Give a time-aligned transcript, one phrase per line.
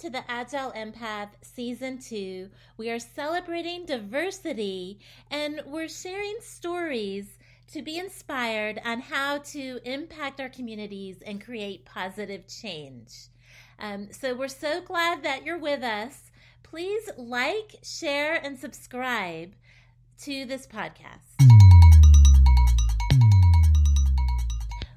[0.00, 2.48] to the Agile Empath Season 2.
[2.78, 4.98] We are celebrating diversity
[5.30, 7.36] and we're sharing stories
[7.70, 13.26] to be inspired on how to impact our communities and create positive change.
[13.78, 16.30] Um, so we're so glad that you're with us.
[16.62, 19.52] Please like, share, and subscribe
[20.22, 21.44] to this podcast.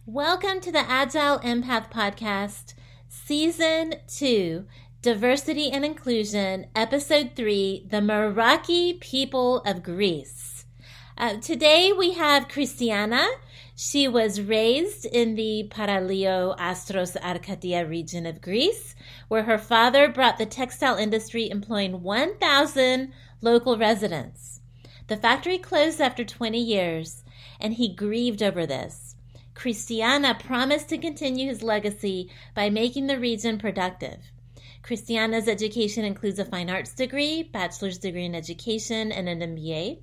[0.05, 2.75] Welcome to the Agile Empath Podcast,
[3.09, 4.65] Season 2,
[5.03, 10.63] Diversity and Inclusion, Episode 3 The Meraki People of Greece.
[11.17, 13.27] Uh, today we have Christiana.
[13.75, 18.95] She was raised in the Paralio Astros Arcadia region of Greece,
[19.27, 23.11] where her father brought the textile industry, employing 1,000
[23.41, 24.61] local residents.
[25.07, 27.25] The factory closed after 20 years,
[27.59, 29.17] and he grieved over this.
[29.53, 34.31] Christiana promised to continue his legacy by making the region productive.
[34.83, 39.99] Christiana's education includes a fine arts degree, bachelor's degree in education, and an MBA.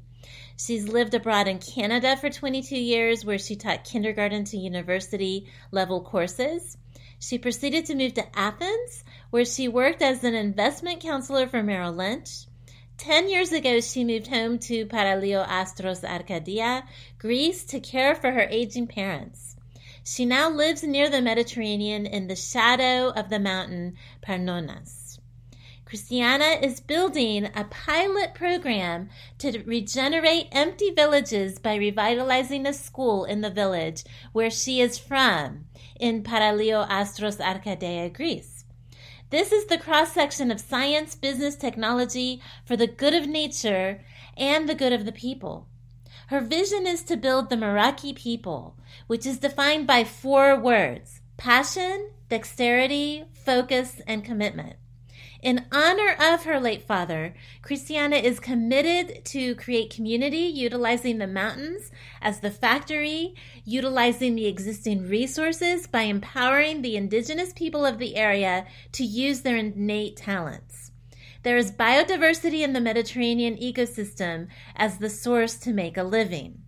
[0.56, 6.01] She's lived abroad in Canada for 22 years, where she taught kindergarten to university level
[6.01, 6.78] courses.
[7.19, 11.92] She proceeded to move to Athens, where she worked as an investment counselor for Merrill
[11.92, 12.47] Lynch.
[12.97, 16.84] Ten years ago, she moved home to Paralio Astros Arcadia,
[17.19, 19.49] Greece, to care for her aging parents.
[20.12, 25.20] She now lives near the Mediterranean in the shadow of the mountain Parnonas.
[25.84, 29.08] Christiana is building a pilot program
[29.39, 34.02] to regenerate empty villages by revitalizing a school in the village
[34.33, 35.67] where she is from,
[36.00, 38.64] in Paralio Astros Arcadia, Greece.
[39.30, 44.05] This is the cross section of science, business, technology for the good of nature
[44.36, 45.69] and the good of the people.
[46.31, 48.77] Her vision is to build the Meraki people,
[49.09, 54.77] which is defined by four words passion, dexterity, focus, and commitment.
[55.42, 61.90] In honor of her late father, Christiana is committed to create community utilizing the mountains
[62.23, 68.69] as the factory, utilizing the existing resources by empowering the indigenous people of the area
[68.92, 70.70] to use their innate talents.
[71.42, 76.62] There is biodiversity in the Mediterranean ecosystem as the source to make a living.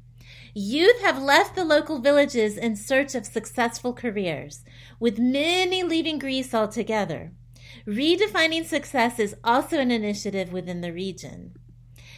[0.54, 4.64] Youth have left the local villages in search of successful careers,
[4.98, 7.32] with many leaving Greece altogether.
[7.86, 11.54] Redefining success is also an initiative within the region.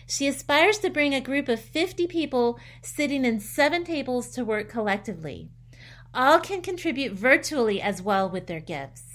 [0.06, 4.68] She aspires to bring a group of 50 people sitting in seven tables to work
[4.68, 5.48] collectively.
[6.12, 9.13] All can contribute virtually as well with their gifts.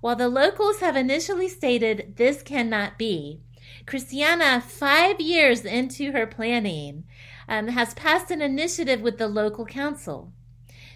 [0.00, 3.40] While the locals have initially stated this cannot be,
[3.86, 7.04] Christiana, five years into her planning,
[7.48, 10.32] um, has passed an initiative with the local council.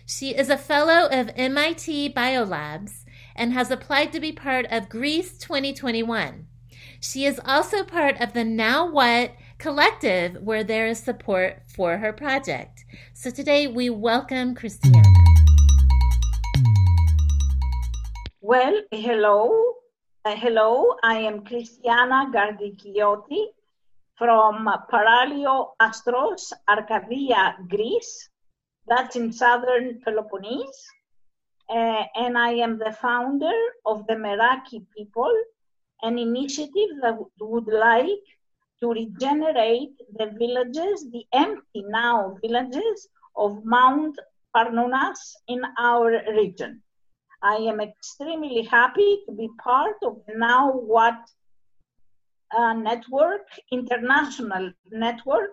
[0.06, 3.04] She is a fellow of MIT Biolabs
[3.36, 6.46] and has applied to be part of Greece 2021.
[7.00, 12.12] She is also part of the Now What collective where there is support for her
[12.12, 12.84] project.
[13.12, 15.23] So today we welcome Christiana.
[18.46, 19.74] Well, hello.
[20.22, 23.46] Uh, hello, I am Christiana Gardikiotti
[24.18, 28.28] from Paralio Astros, Arcadia, Greece.
[28.86, 30.84] That's in southern Peloponnese
[31.70, 35.32] uh, and I am the founder of the Meraki People,
[36.02, 38.26] an initiative that would like
[38.80, 44.18] to regenerate the villages, the empty now villages of Mount
[44.54, 46.82] Parnonas in our region.
[47.44, 51.18] I am extremely happy to be part of Now What
[52.56, 55.50] uh, network, international network,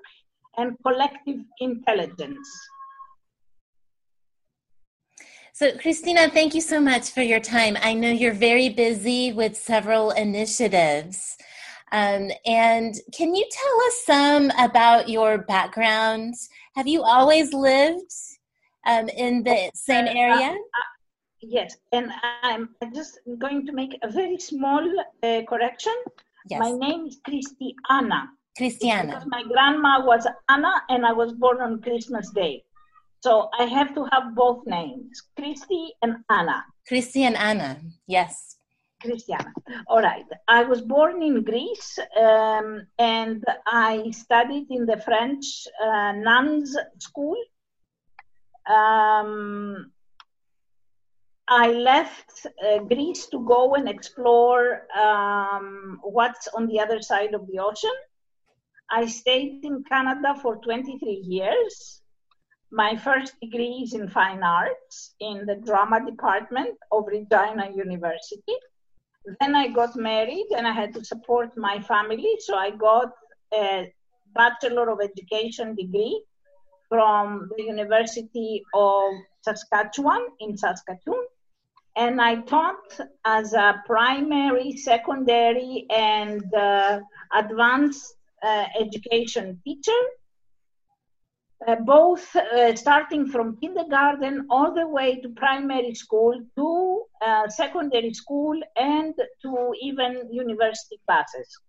[0.57, 2.47] and collective intelligence.
[5.53, 7.77] So, Christina, thank you so much for your time.
[7.81, 11.37] I know you're very busy with several initiatives.
[11.91, 16.35] Um, and can you tell us some about your background?
[16.75, 18.13] Have you always lived
[18.87, 20.47] um, in the same uh, area?
[20.47, 20.90] Uh, uh,
[21.41, 22.11] yes, and
[22.43, 24.83] I'm just going to make a very small
[25.23, 25.93] uh, correction.
[26.49, 26.59] Yes.
[26.59, 28.29] My name is Christiana.
[28.57, 29.07] Christiana.
[29.07, 32.63] Because my grandma was Anna, and I was born on Christmas Day.
[33.23, 36.63] So I have to have both names, Christy and Anna.
[36.87, 38.57] Christy and Anna, yes.
[38.99, 39.53] Christiana.
[39.87, 40.25] All right.
[40.47, 47.37] I was born in Greece um, and I studied in the French uh, nuns school.
[48.67, 49.91] Um,
[51.53, 57.45] I left uh, Greece to go and explore um, what's on the other side of
[57.47, 57.91] the ocean.
[58.89, 62.01] I stayed in Canada for 23 years.
[62.71, 68.55] My first degree is in fine arts in the drama department of Regina University.
[69.41, 72.37] Then I got married and I had to support my family.
[72.39, 73.11] So I got
[73.53, 73.93] a
[74.33, 76.23] Bachelor of Education degree
[76.87, 79.11] from the University of
[79.41, 81.25] Saskatchewan in Saskatoon.
[81.95, 87.01] And I taught as a primary, secondary, and uh,
[87.33, 90.01] advanced uh, education teacher
[91.67, 98.13] uh, both uh, starting from kindergarten all the way to primary school to uh, secondary
[98.13, 101.59] school and to even university classes.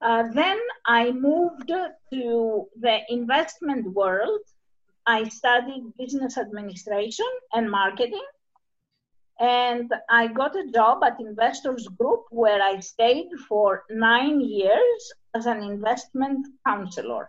[0.00, 4.40] Uh, then I moved to the investment world.
[5.06, 8.26] I studied business administration and marketing.
[9.42, 15.46] And I got a job at Investors Group where I stayed for nine years as
[15.46, 17.26] an investment counselor.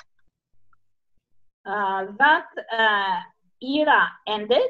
[1.66, 3.20] Uh, that uh,
[3.64, 4.70] era ended.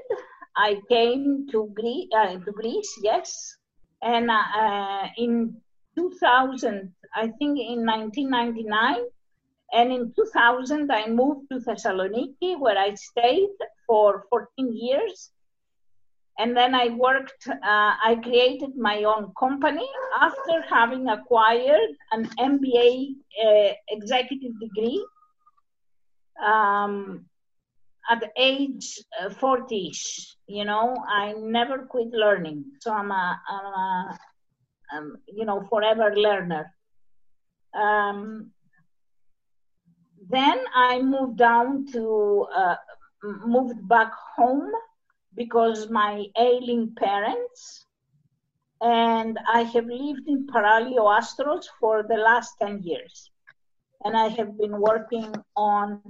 [0.55, 3.57] I came to, Greece, uh, to Greece, yes,
[4.01, 5.57] and uh, in
[5.97, 9.05] 2000, I think in 1999,
[9.73, 13.49] and in 2000 I moved to Thessaloniki, where I stayed
[13.85, 15.31] for 14 years.
[16.39, 19.88] And then I worked, uh, I created my own company
[20.19, 23.15] after having acquired an MBA
[23.45, 25.06] uh, executive degree
[26.44, 27.25] um,
[28.09, 29.00] at age
[29.39, 29.89] 40 uh,
[30.47, 32.65] you know, I never quit learning.
[32.81, 34.18] So I'm a, I'm a
[34.95, 36.74] um, you know, forever learner.
[37.74, 38.51] Um,
[40.29, 42.75] then I moved down to, uh,
[43.45, 44.71] moved back home
[45.35, 47.85] because my ailing parents,
[48.81, 53.31] and I have lived in Paralio Astros for the last 10 years.
[54.03, 56.01] And I have been working on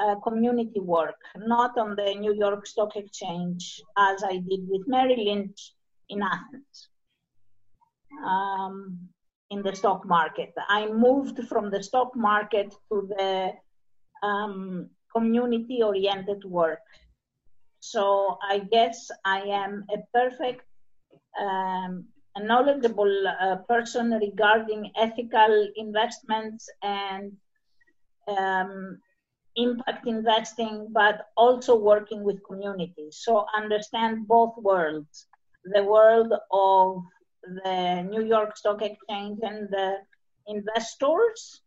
[0.00, 5.24] uh, community work, not on the New York Stock Exchange as I did with Merrill
[5.24, 5.72] Lynch
[6.08, 6.88] in Athens.
[8.24, 9.08] Um,
[9.50, 10.52] in the stock market.
[10.68, 13.52] I moved from the stock market to the
[14.26, 16.80] um, community oriented work.
[17.92, 20.62] So I guess I am a perfect,
[21.40, 22.04] um,
[22.38, 27.32] knowledgeable uh, person regarding ethical investments and
[28.26, 28.98] um,
[29.56, 33.20] impact investing, but also working with communities.
[33.22, 35.26] So understand both worlds
[35.64, 37.02] the world of
[37.42, 39.96] the New York Stock Exchange and the
[40.46, 41.60] investors.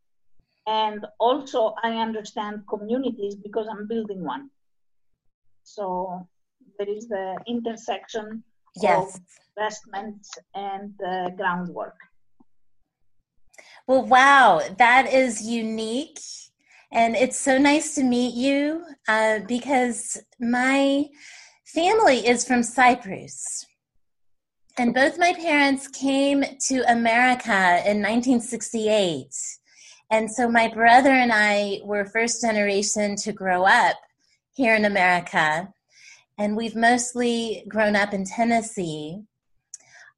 [0.67, 4.49] And also, I understand communities because I'm building one.
[5.67, 6.25] So
[6.79, 8.43] there is the intersection
[8.81, 9.15] yes.
[9.15, 9.21] of
[9.57, 11.97] investments and uh, groundwork.
[13.85, 16.19] Well, wow, that is unique
[16.91, 21.05] and it's so nice to meet you uh, because my
[21.65, 23.65] family is from Cyprus.
[24.77, 29.27] And both my parents came to America in 1968.
[30.11, 33.97] And so my brother and I were first generation to grow up
[34.57, 35.71] here in America.
[36.39, 39.21] And we've mostly grown up in Tennessee.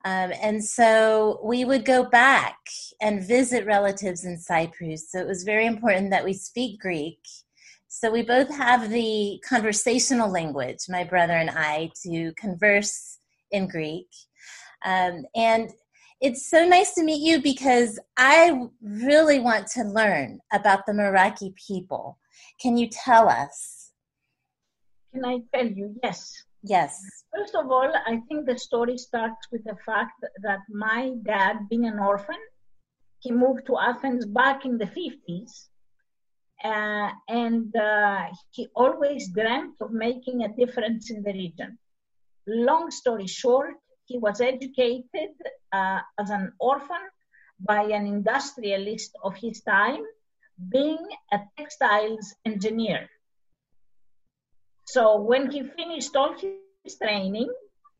[0.06, 2.57] Um, and so we would go back
[3.01, 5.12] and visit relatives in Cyprus.
[5.12, 7.19] So it was very important that we speak Greek.
[7.89, 13.17] So we both have the conversational language, my brother and I, to converse
[13.51, 14.08] in Greek.
[14.86, 15.69] Um, and
[16.22, 21.53] it's so nice to meet you because I really want to learn about the Meraki
[21.55, 22.17] people.
[22.62, 23.78] Can you tell us?
[25.13, 25.96] Can I tell you?
[26.04, 26.44] Yes.
[26.63, 27.01] Yes.
[27.34, 31.86] First of all, I think the story starts with the fact that my dad, being
[31.86, 32.42] an orphan,
[33.20, 35.68] he moved to Athens back in the 50s.
[36.63, 41.78] Uh, and uh, he always dreamt of making a difference in the region.
[42.48, 43.75] Long story short,
[44.06, 45.32] he was educated
[45.72, 47.04] uh, as an orphan
[47.60, 50.04] by an industrialist of his time,
[50.70, 53.08] being a textiles engineer.
[54.93, 57.53] So when he finished all his training,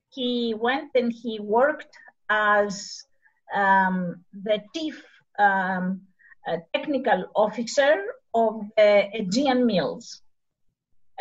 [0.10, 1.96] he went and he worked
[2.32, 3.06] as
[3.54, 5.06] um, the chief
[5.38, 6.02] um,
[6.48, 7.94] uh, technical officer
[8.34, 10.24] of the Aegean Mills.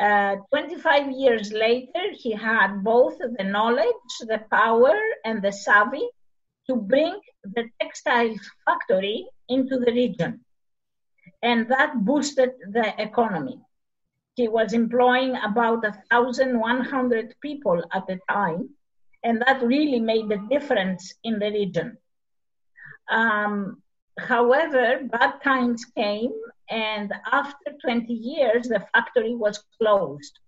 [0.00, 4.96] Uh, 25 years later, he had both the knowledge, the power,
[5.26, 6.08] and the savvy
[6.66, 8.34] to bring the textile
[8.64, 10.40] factory into the region.
[11.42, 13.60] And that boosted the economy.
[14.38, 18.70] He was employing about 1,100 people at the time,
[19.24, 21.98] and that really made a difference in the region.
[23.10, 23.82] Um,
[24.16, 26.32] however, bad times came,
[26.70, 30.38] and after 20 years, the factory was closed.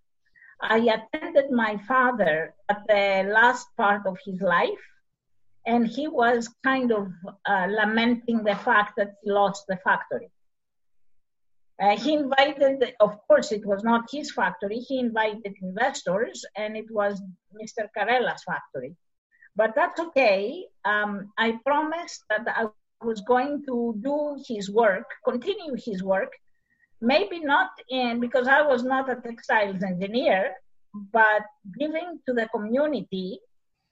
[0.61, 4.87] I attended my father at the last part of his life,
[5.67, 7.09] and he was kind of
[7.45, 10.31] uh, lamenting the fact that he lost the factory.
[11.81, 14.79] Uh, he invited, of course, it was not his factory.
[14.79, 17.23] He invited investors, and it was
[17.55, 17.89] Mr.
[17.97, 18.95] Carella's factory.
[19.57, 20.67] But that's okay.
[20.85, 22.67] Um, I promised that I
[23.03, 26.33] was going to do his work, continue his work,
[27.01, 30.53] maybe not in because I was not a textiles engineer,
[31.13, 31.43] but
[31.79, 33.41] giving to the community,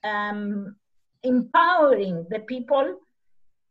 [0.03, 0.75] um,
[1.23, 2.99] empowering the people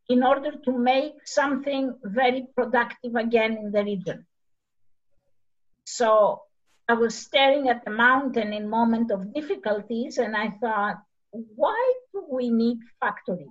[0.08, 4.26] in order to make something very productive again in the region.
[5.84, 6.42] So
[6.88, 10.96] I was staring at the mountain in moment of difficulties, and I thought,
[11.30, 13.48] why do we need factories?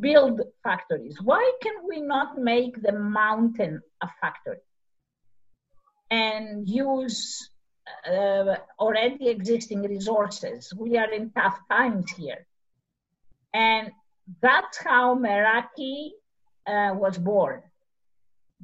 [0.00, 1.22] Build factories.
[1.22, 4.58] Why can we not make the mountain a factory
[6.10, 7.48] and use
[8.10, 10.72] uh, already existing resources?
[10.76, 12.46] We are in tough times here.
[13.54, 13.92] And
[14.40, 16.10] that's how Meraki
[16.66, 17.62] uh, was born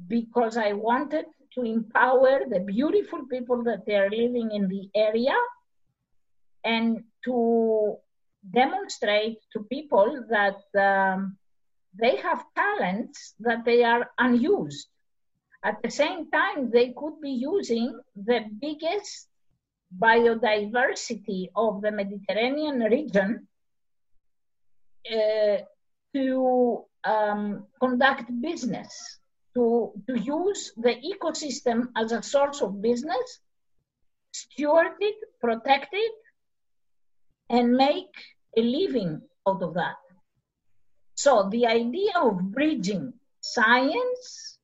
[0.07, 5.35] because I wanted to empower the beautiful people that they are living in the area
[6.63, 7.95] and to
[8.51, 11.37] demonstrate to people that um,
[11.99, 14.87] they have talents that they are unused.
[15.63, 19.27] At the same time, they could be using the biggest
[19.97, 23.47] biodiversity of the Mediterranean region
[26.15, 29.19] to um, conduct business,
[29.55, 33.39] to, to use the ecosystem as a source of business,
[34.31, 36.13] steward it, protect it,
[37.49, 38.13] and make
[38.57, 39.95] a living out of that.
[41.15, 44.57] So the idea of bridging science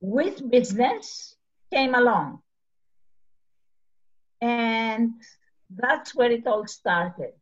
[0.00, 1.36] with business
[1.72, 2.40] came along.
[4.40, 5.14] And
[5.70, 7.32] that's where it all started.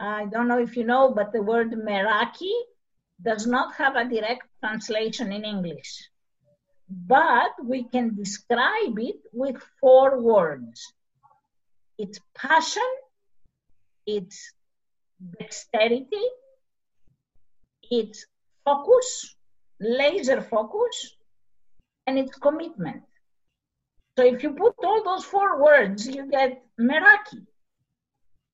[0.00, 2.52] I don't know if you know, but the word Meraki
[3.22, 6.08] does not have a direct translation in English.
[6.88, 10.92] But we can describe it with four words
[11.98, 12.90] it's passion,
[14.06, 14.54] it's
[15.38, 16.26] dexterity,
[17.90, 18.24] it's
[18.64, 19.36] focus,
[19.78, 21.16] laser focus,
[22.06, 23.02] and it's commitment.
[24.16, 27.44] So if you put all those four words, you get Meraki.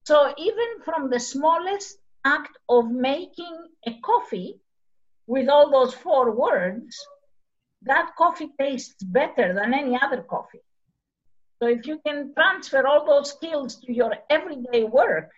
[0.07, 4.61] So even from the smallest act of making a coffee
[5.27, 6.97] with all those four words,
[7.83, 10.63] that coffee tastes better than any other coffee.
[11.61, 15.31] So if you can transfer all those skills to your everyday work,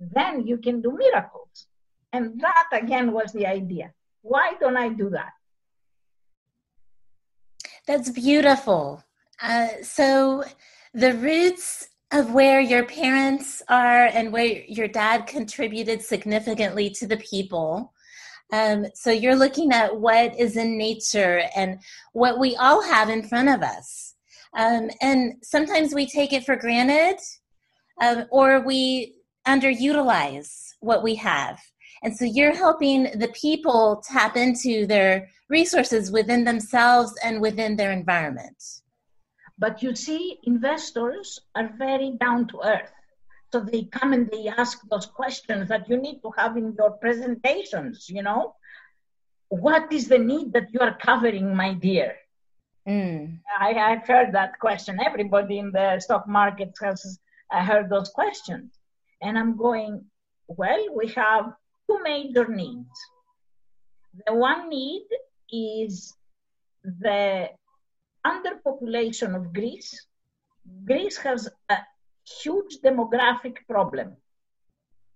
[0.00, 1.66] then you can do miracles.
[2.14, 3.92] And that again was the idea.
[4.22, 5.32] Why don't I do that?
[7.86, 9.04] That's beautiful.
[9.42, 10.44] Uh, so
[10.94, 17.18] the roots of where your parents are and where your dad contributed significantly to the
[17.18, 17.92] people.
[18.52, 21.80] Um, so you're looking at what is in nature and
[22.12, 24.14] what we all have in front of us.
[24.56, 27.18] Um, and sometimes we take it for granted
[28.00, 29.14] um, or we
[29.46, 31.60] underutilize what we have.
[32.02, 37.90] And so you're helping the people tap into their resources within themselves and within their
[37.90, 38.62] environment.
[39.58, 42.92] But you see, investors are very down to earth.
[43.52, 46.92] So they come and they ask those questions that you need to have in your
[46.92, 48.54] presentations, you know?
[49.48, 52.16] What is the need that you are covering, my dear?
[52.86, 53.38] Mm.
[53.58, 54.98] I, have heard that question.
[55.04, 57.18] Everybody in the stock market has
[57.52, 58.72] uh, heard those questions.
[59.22, 60.04] And I'm going,
[60.46, 61.52] well, we have
[61.88, 62.98] two major needs.
[64.26, 65.06] The one need
[65.50, 66.14] is
[66.84, 67.48] the
[68.26, 70.06] underpopulation of Greece,
[70.84, 71.78] Greece has a
[72.42, 74.16] huge demographic problem.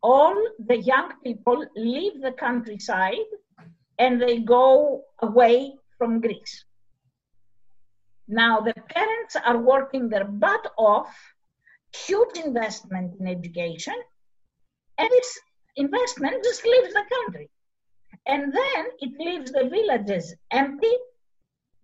[0.03, 3.31] All the young people leave the countryside
[3.99, 6.65] and they go away from Greece.
[8.29, 11.15] Now, the parents are working their butt off,
[12.07, 13.95] huge investment in education,
[14.99, 15.41] and this
[15.77, 17.51] investment just leaves the country.
[18.27, 20.95] And then it leaves the villages empty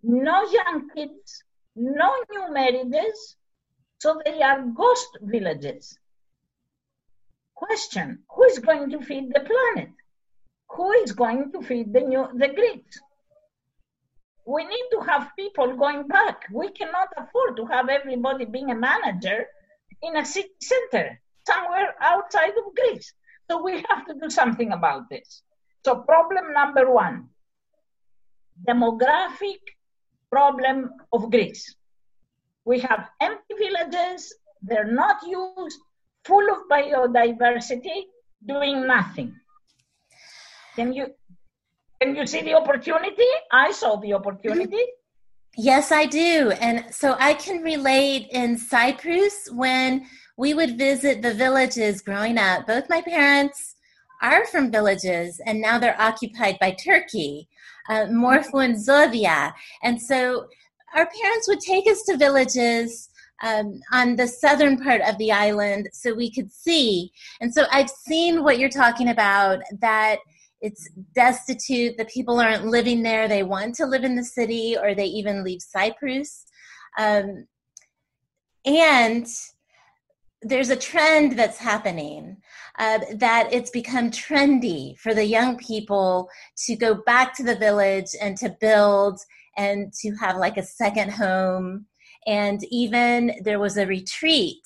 [0.03, 1.43] no young kids,
[1.75, 3.35] no new marriages,
[3.99, 5.97] so they are ghost villages.
[7.55, 9.91] Question Who is going to feed the planet?
[10.69, 12.99] Who is going to feed the, new, the Greeks?
[14.45, 16.45] We need to have people going back.
[16.51, 19.45] We cannot afford to have everybody being a manager
[20.01, 23.13] in a city center somewhere outside of Greece.
[23.49, 25.43] So we have to do something about this.
[25.85, 27.29] So, problem number one
[28.67, 29.59] demographic
[30.31, 31.75] problem of Greece.
[32.65, 35.79] We have empty villages, they're not used,
[36.25, 38.03] full of biodiversity,
[38.45, 39.33] doing nothing.
[40.75, 41.07] Can you
[42.01, 43.27] can you see the opportunity?
[43.51, 44.85] I saw the opportunity.
[45.57, 46.51] Yes, I do.
[46.61, 50.05] And so I can relate in Cyprus when
[50.37, 52.65] we would visit the villages growing up.
[52.65, 53.75] Both my parents
[54.21, 57.49] are from villages and now they're occupied by Turkey,
[57.89, 59.53] uh, Zodia.
[59.83, 60.47] And so
[60.95, 63.09] our parents would take us to villages
[63.41, 67.11] um, on the southern part of the island so we could see.
[67.41, 70.17] And so I've seen what you're talking about that
[70.61, 74.93] it's destitute, the people aren't living there, they want to live in the city or
[74.93, 76.45] they even leave Cyprus.
[76.97, 77.47] Um,
[78.65, 79.25] and
[80.41, 82.37] there's a trend that's happening
[82.79, 86.29] uh, that it's become trendy for the young people
[86.65, 89.19] to go back to the village and to build
[89.57, 91.85] and to have like a second home.
[92.25, 94.63] And even there was a retreat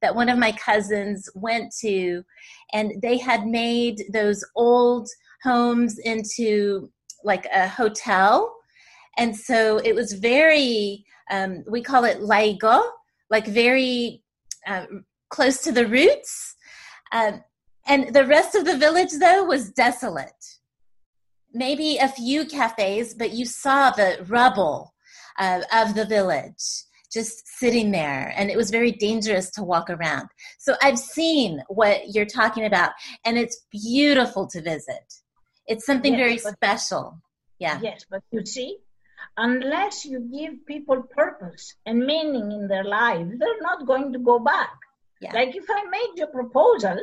[0.00, 2.22] that one of my cousins went to,
[2.72, 5.08] and they had made those old
[5.42, 6.90] homes into
[7.24, 8.54] like a hotel.
[9.18, 12.84] And so it was very, um, we call it laigo,
[13.30, 14.22] like very
[14.68, 14.86] uh,
[15.30, 16.54] close to the roots.
[17.12, 17.42] Um,
[17.86, 20.44] and the rest of the village, though, was desolate.
[21.52, 24.92] Maybe a few cafes, but you saw the rubble
[25.38, 30.28] uh, of the village just sitting there and it was very dangerous to walk around.
[30.58, 32.90] So i've seen what you're talking about
[33.24, 35.06] and it's beautiful to visit.
[35.66, 37.20] It's something yes, very special.
[37.58, 37.78] Yeah.
[37.82, 38.78] Yes but you see
[39.36, 44.38] unless you give people purpose and meaning in their lives they're not going to go
[44.38, 44.76] back.
[45.20, 45.32] Yeah.
[45.32, 46.98] Like if I made you a proposal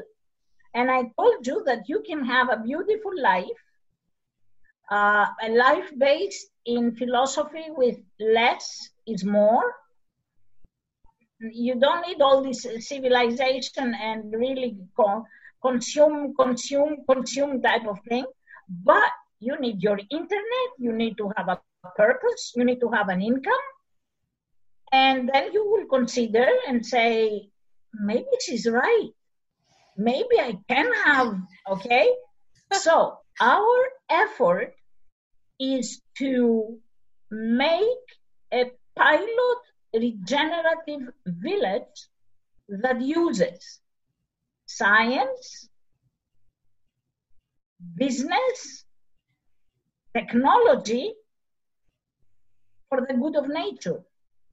[0.73, 3.61] and I told you that you can have a beautiful life,
[4.89, 9.75] uh, a life based in philosophy with less is more.
[11.39, 15.25] You don't need all this civilization and really con-
[15.61, 18.25] consume, consume, consume type of thing,
[18.67, 21.59] but you need your internet, you need to have a
[21.95, 23.65] purpose, you need to have an income,
[24.91, 27.49] and then you will consider and say,
[27.93, 29.09] maybe she's right.
[29.97, 31.35] Maybe I can have,
[31.69, 32.09] okay?
[32.71, 33.77] so our
[34.09, 34.73] effort
[35.59, 36.77] is to
[37.31, 38.05] make
[38.51, 39.61] a pilot
[39.93, 42.07] regenerative village
[42.67, 43.79] that uses
[44.65, 45.69] science,
[47.95, 48.85] business,
[50.15, 51.13] technology
[52.89, 54.01] for the good of nature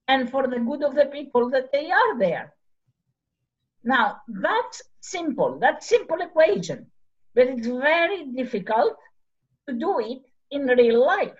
[0.08, 2.54] and for the good of the people that they are there.
[3.82, 6.90] Now, that's simple, that simple equation,
[7.34, 8.96] but it's very difficult
[9.68, 11.38] to do it in real life.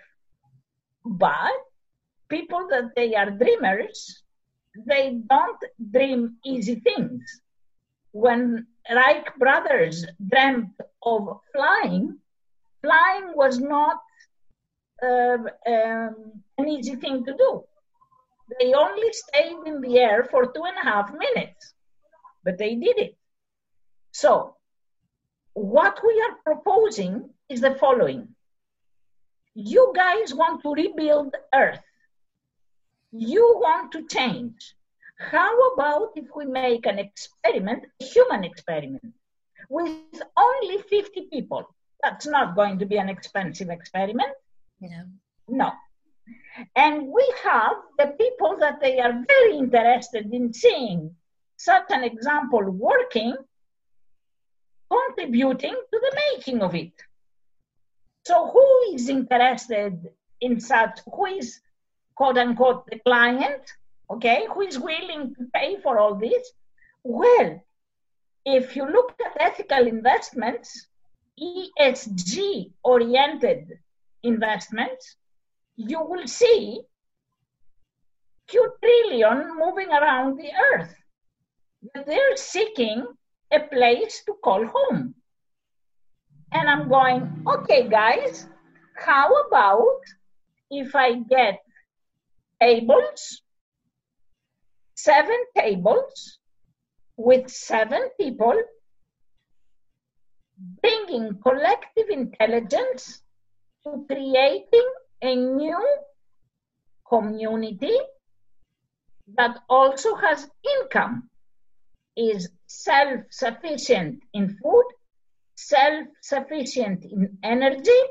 [1.05, 1.53] But
[2.29, 4.23] people that they are dreamers,
[4.87, 7.21] they don't dream easy things.
[8.11, 10.73] When Wright brothers dreamt
[11.03, 12.17] of flying,
[12.81, 13.97] flying was not
[15.03, 17.63] uh, um, an easy thing to do.
[18.59, 21.73] They only stayed in the air for two and a half minutes
[22.43, 23.17] but they did it.
[24.11, 24.55] So,
[25.53, 28.29] what we are proposing is the following
[29.53, 31.83] you guys want to rebuild Earth,
[33.11, 34.75] you want to change.
[35.17, 39.13] How about if we make an experiment, a human experiment,
[39.69, 39.91] with
[40.37, 41.75] only 50 people?
[42.01, 44.31] That's not going to be an expensive experiment.
[44.79, 45.03] No.
[45.47, 45.71] No.
[46.75, 51.15] And we have the people that they are very interested in seeing
[51.63, 53.35] such an example working,
[54.89, 56.93] contributing to the making of it.
[58.25, 60.99] So, who is interested in such?
[61.13, 61.59] Who is,
[62.15, 63.61] quote unquote, the client?
[64.09, 66.51] Okay, who is willing to pay for all this?
[67.03, 67.61] Well,
[68.43, 70.87] if you look at ethical investments,
[71.39, 73.79] ESG oriented
[74.23, 75.15] investments,
[75.75, 76.81] you will see
[78.49, 80.93] few trillion moving around the earth
[81.81, 83.05] they're seeking
[83.51, 85.15] a place to call home.
[86.51, 88.47] And I'm going, okay, guys,
[88.97, 90.01] how about
[90.69, 91.59] if I get
[92.61, 93.41] tables,
[94.95, 96.39] seven tables
[97.17, 98.61] with seven people
[100.81, 103.21] bringing collective intelligence
[103.83, 104.89] to creating
[105.21, 105.97] a new
[107.07, 107.97] community
[109.35, 111.30] that also has income
[112.15, 114.85] is self sufficient in food,
[115.55, 118.01] self sufficient in energy,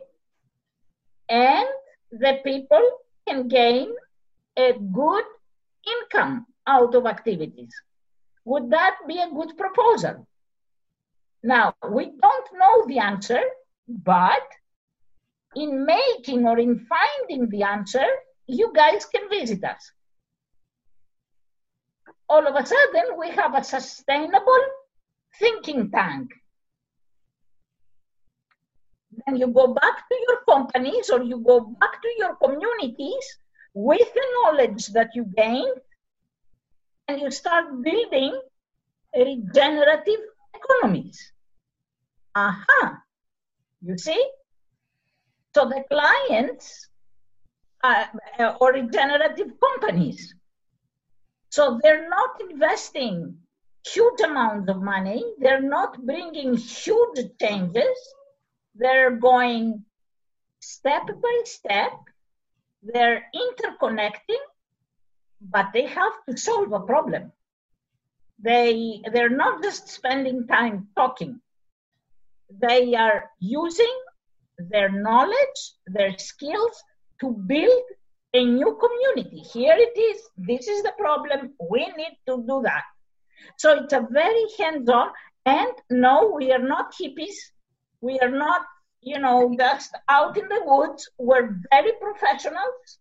[1.29, 1.69] and
[2.11, 2.83] the people
[3.29, 3.95] can gain
[4.57, 5.25] a good
[5.87, 7.73] income out of activities.
[8.45, 10.27] Would that be a good proposal?
[11.43, 13.41] Now, we don't know the answer,
[13.89, 14.43] but
[15.57, 18.07] in making or in finding the answer,
[18.47, 19.91] you guys can visit us.
[22.31, 24.65] All of a sudden, we have a sustainable
[25.41, 26.31] thinking tank.
[29.27, 33.37] Then you go back to your companies or you go back to your communities
[33.75, 35.81] with the knowledge that you gained
[37.09, 38.41] and you start building
[39.13, 40.21] regenerative
[40.55, 41.33] economies.
[42.37, 43.03] Aha,
[43.83, 44.25] you see?
[45.53, 46.89] So the clients
[47.83, 48.05] uh,
[48.61, 50.33] or regenerative companies.
[51.51, 53.37] So they're not investing
[53.87, 55.25] huge amounts of money.
[55.39, 57.99] They're not bringing huge changes.
[58.77, 59.85] They're going
[60.61, 61.93] step by step.
[62.83, 64.45] They're interconnecting,
[65.41, 67.33] but they have to solve a problem.
[68.39, 71.41] They, they're not just spending time talking.
[72.49, 74.01] They are using
[74.57, 76.83] their knowledge, their skills
[77.21, 77.83] to build
[78.33, 79.41] a new community.
[79.41, 80.23] Here it is.
[80.37, 81.55] This is the problem.
[81.71, 82.85] We need to do that.
[83.57, 85.09] So it's a very hands on.
[85.47, 87.37] And no, we are not hippies.
[88.01, 88.63] We are not,
[89.01, 91.09] you know, just out in the woods.
[91.19, 92.99] We're very professionals.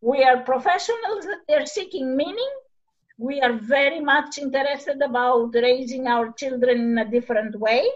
[0.00, 2.52] We are professionals that are seeking meaning.
[3.16, 7.86] We are very much interested about raising our children in a different way.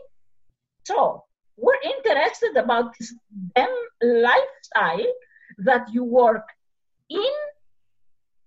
[0.85, 1.25] So
[1.57, 3.15] we're interested about this
[3.57, 3.69] them
[4.01, 5.07] lifestyle
[5.59, 6.45] that you work
[7.11, 7.35] in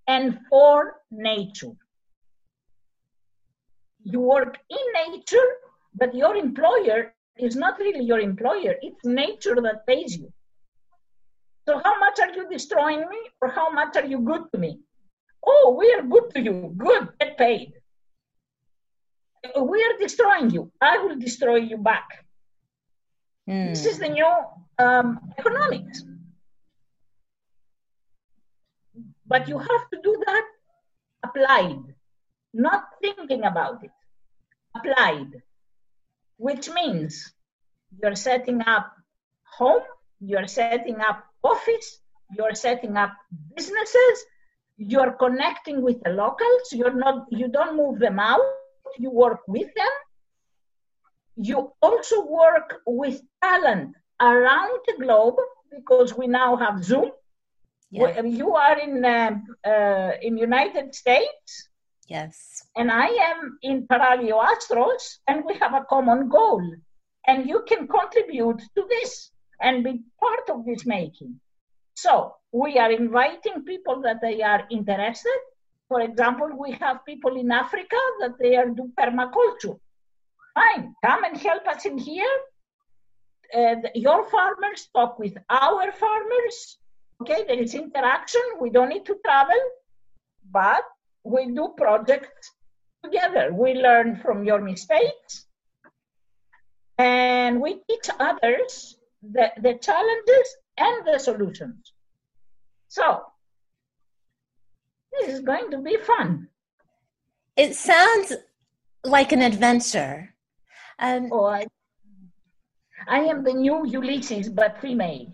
[0.08, 1.72] and for nature.
[4.04, 5.50] You work in nature,
[5.96, 10.32] but your employer is not really your employer, it's nature that pays you.
[11.68, 14.80] So, how much are you destroying me, or how much are you good to me?
[15.46, 16.74] Oh, we are good to you.
[16.78, 17.74] Good, get paid.
[19.60, 20.72] We are destroying you.
[20.82, 22.26] I will destroy you back.
[23.50, 23.70] Mm.
[23.70, 24.34] This is the new
[24.78, 26.04] um, economics.
[29.26, 30.46] But you have to do that
[31.24, 31.84] applied,
[32.54, 33.92] not thinking about it.
[34.76, 35.42] Applied,
[36.38, 37.34] which means
[38.02, 38.92] you're setting up
[39.44, 39.84] home,
[40.20, 42.00] you're setting up office,
[42.36, 43.12] you're setting up
[43.56, 44.26] businesses,
[44.78, 48.42] you're connecting with the locals, you're not you don't move them out,
[48.98, 49.94] you work with them.
[51.36, 55.36] You also work with talent around the globe
[55.70, 57.12] because we now have Zoom
[57.92, 58.22] yeah.
[58.22, 59.32] You are in uh,
[59.66, 61.70] uh, in United States.
[62.08, 62.64] Yes.
[62.76, 66.64] And I am in Paralio Astros, and we have a common goal.
[67.28, 71.40] And you can contribute to this and be part of this making.
[71.96, 75.40] So we are inviting people that they are interested.
[75.88, 79.78] For example, we have people in Africa that they are do permaculture.
[80.56, 82.36] Fine, come and help us in here.
[83.54, 86.78] Uh, your farmers talk with our farmers
[87.22, 88.42] Okay, there is interaction.
[88.60, 89.62] We don't need to travel,
[90.52, 90.84] but
[91.24, 92.52] we do projects
[93.04, 93.54] together.
[93.54, 95.46] We learn from your mistakes
[96.98, 101.94] and we teach others the, the challenges and the solutions.
[102.88, 103.22] So,
[105.12, 106.48] this is going to be fun.
[107.56, 108.34] It sounds
[109.04, 110.34] like an adventure.
[110.98, 111.68] Um, oh, I,
[113.08, 115.28] I am the new Ulysses, but female.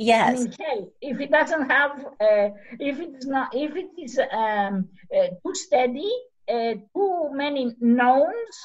[0.00, 0.58] Yes.
[0.58, 5.54] Mean, if it doesn't have, uh, if it's not, if it is um, uh, too
[5.54, 6.10] steady,
[6.48, 8.56] uh, too many knowns,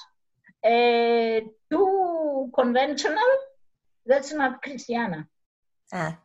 [0.64, 3.32] uh, too conventional,
[4.06, 5.28] that's not Christiana.
[5.92, 6.18] Ah.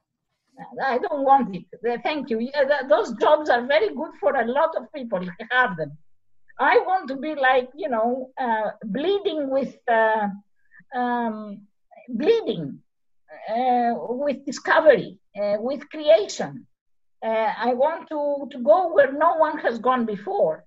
[0.80, 1.64] I don't want it.
[1.74, 2.48] Uh, thank you.
[2.88, 5.98] Those jobs are very good for a lot of people if they have them.
[6.56, 9.76] I want to be like, you know, uh, bleeding with,
[10.94, 11.62] um,
[12.08, 12.80] bleeding
[13.48, 16.66] uh, with discovery, uh, with creation.
[17.24, 20.64] Uh, I want to, to go where no one has gone before.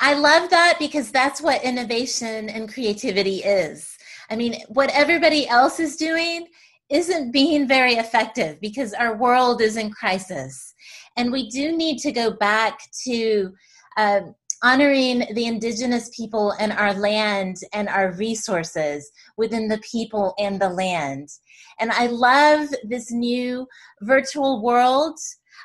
[0.00, 3.98] I love that because that's what innovation and creativity is.
[4.30, 6.46] I mean, what everybody else is doing
[6.88, 10.74] isn't being very effective because our world is in crisis.
[11.16, 13.52] And we do need to go back to
[13.96, 20.60] um, honoring the indigenous people and our land and our resources within the people and
[20.60, 21.28] the land.
[21.78, 23.66] And I love this new
[24.02, 25.18] virtual world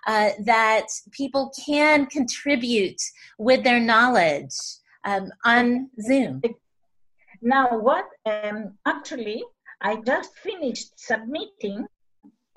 [0.06, 3.02] uh, that people can contribute
[3.38, 4.56] with their knowledge
[5.06, 6.42] um, on Zoom.
[7.42, 9.44] Now, what um, actually,
[9.82, 11.86] I just finished submitting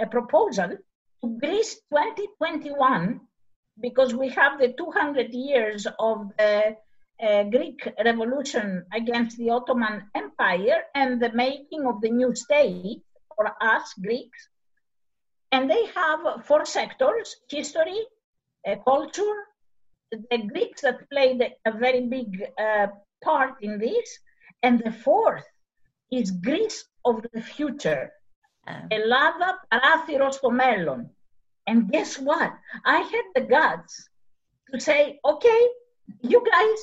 [0.00, 0.76] a proposal
[1.22, 3.20] to Greece 2021
[3.79, 6.75] because we have the 200 years of the
[7.21, 13.01] uh, Greek revolution against the Ottoman Empire and the making of the new state
[13.35, 14.49] for us Greeks.
[15.51, 17.99] And they have four sectors history,
[18.67, 19.35] uh, culture,
[20.11, 22.87] the Greeks that played a very big uh,
[23.23, 24.19] part in this.
[24.63, 25.45] And the fourth
[26.11, 28.11] is Greece of the future.
[28.87, 31.14] Ελλάδα παράθυρο στο μέλλον.
[31.66, 32.52] And guess what?
[32.84, 34.08] I had the guts
[34.72, 35.60] to say, okay,
[36.22, 36.78] you guys,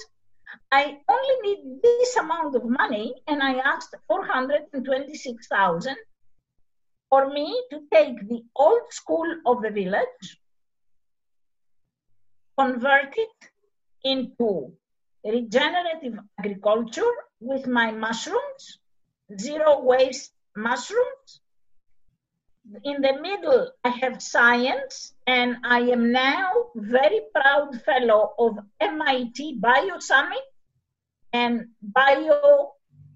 [0.71, 5.95] I only need this amount of money, and I asked 426,000
[7.09, 10.39] for me to take the old school of the village,
[12.57, 13.49] convert it
[14.03, 14.73] into
[15.23, 18.79] regenerative agriculture with my mushrooms,
[19.39, 21.39] zero waste mushrooms,
[22.83, 29.59] in the middle, I have science, and I am now very proud fellow of MIT
[29.59, 30.45] Bio Summit
[31.33, 32.73] and Bio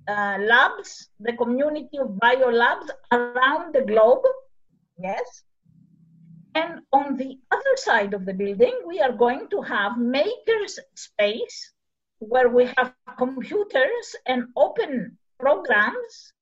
[0.08, 4.24] uh, Labs, the community of Bio Labs around the globe.
[5.00, 5.44] Yes.
[6.56, 11.74] And on the other side of the building, we are going to have makers space
[12.20, 16.34] where we have computers and open programs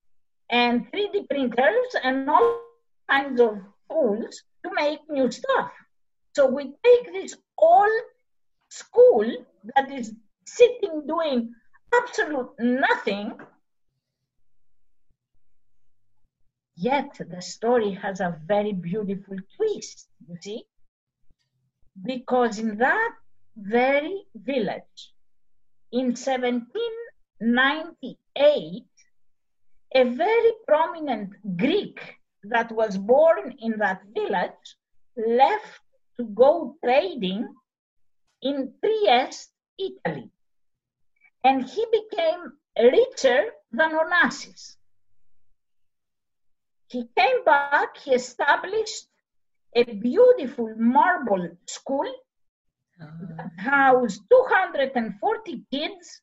[0.50, 2.62] and 3D printers and all
[3.10, 3.58] kinds of
[3.89, 5.72] tools to make new stuff.
[6.36, 7.91] So we take this old
[8.70, 10.13] school that is
[10.46, 11.54] sitting doing
[11.94, 13.39] absolute nothing,
[16.76, 20.65] yet the story has a very beautiful twist, you see?
[22.04, 23.12] Because in that
[23.56, 25.13] very village,
[25.91, 28.84] in 1798,
[29.96, 32.18] a very prominent Greek
[32.50, 34.66] that was born in that village
[35.18, 35.82] left
[36.18, 37.48] to go trading
[38.42, 40.30] in Trieste, Italy.
[41.44, 44.76] And he became richer than Onassis.
[46.90, 49.08] He came back, he established
[49.76, 52.10] a beautiful marble school
[53.00, 53.50] that ah.
[53.58, 56.22] housed 240 kids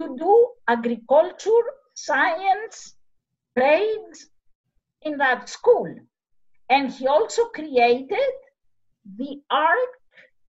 [0.00, 2.96] to do agriculture, science,
[3.56, 4.29] trades,
[5.02, 5.94] in that school.
[6.68, 8.32] And he also created
[9.16, 9.92] the ark,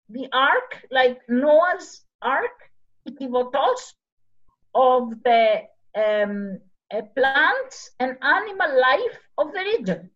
[0.10, 2.58] the ark, like Noah's ark,
[3.10, 3.94] Ikivotos,
[4.76, 5.62] of the
[5.96, 6.60] um,
[6.94, 10.10] uh, plants and animal life of the region.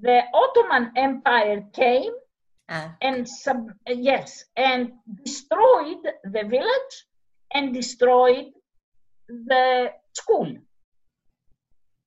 [0.00, 2.12] The Ottoman Empire came
[2.68, 2.96] ah.
[3.00, 4.92] and sub, uh, yes, and
[5.24, 6.94] destroyed the village
[7.52, 8.52] and destroyed
[9.28, 10.56] the school.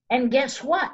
[0.10, 0.92] And guess what?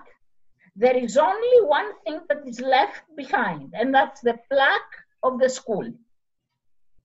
[0.75, 5.49] There is only one thing that is left behind, and that's the plaque of the
[5.49, 5.91] school.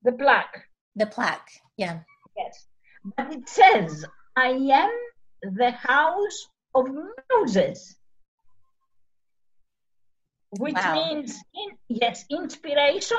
[0.03, 0.69] The plaque.
[0.95, 2.01] The plaque, yeah.
[2.37, 2.67] Yes.
[3.17, 4.05] But it says,
[4.37, 4.93] I am
[5.43, 6.87] the house of
[7.33, 7.97] Moses,
[10.59, 10.95] Which wow.
[10.95, 13.19] means, in, yes, inspiration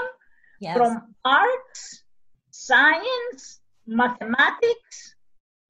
[0.59, 0.77] yes.
[0.77, 2.03] from arts,
[2.51, 5.15] science, mathematics.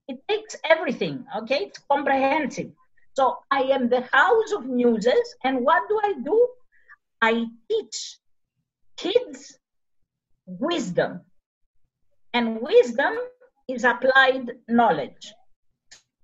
[0.07, 1.65] It takes everything, okay?
[1.65, 2.71] It's comprehensive.
[3.17, 6.37] So I am the house of muses, and what do I do?
[7.19, 8.19] I teach
[8.95, 9.57] kids
[10.45, 11.21] wisdom.
[12.35, 13.15] And wisdom
[13.67, 15.33] is applied knowledge.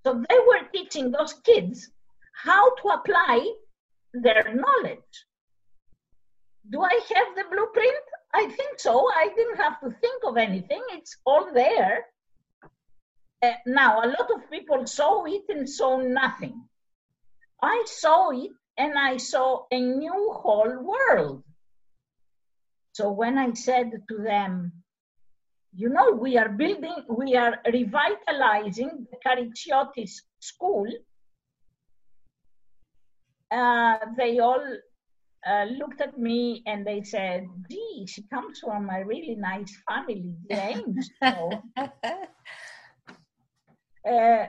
[0.05, 1.89] So they were teaching those kids
[2.35, 3.39] how to apply
[4.13, 5.13] their knowledge.
[6.69, 8.05] Do I have the blueprint?
[8.35, 9.09] I think so.
[9.15, 12.05] I didn't have to think of anything, it's all there.
[13.41, 16.61] Uh, now, a lot of people saw it and saw nothing.
[17.63, 21.43] I saw it and I saw a new whole world.
[22.91, 24.73] So when I said to them,
[25.73, 30.87] you know, we are building, we are revitalizing the Karytsiotis school,
[33.49, 34.63] uh, they all
[35.47, 40.35] uh, looked at me and they said, gee, she comes from a really nice family,
[40.51, 41.09] James.
[41.21, 41.57] Uh,
[44.06, 44.46] uh,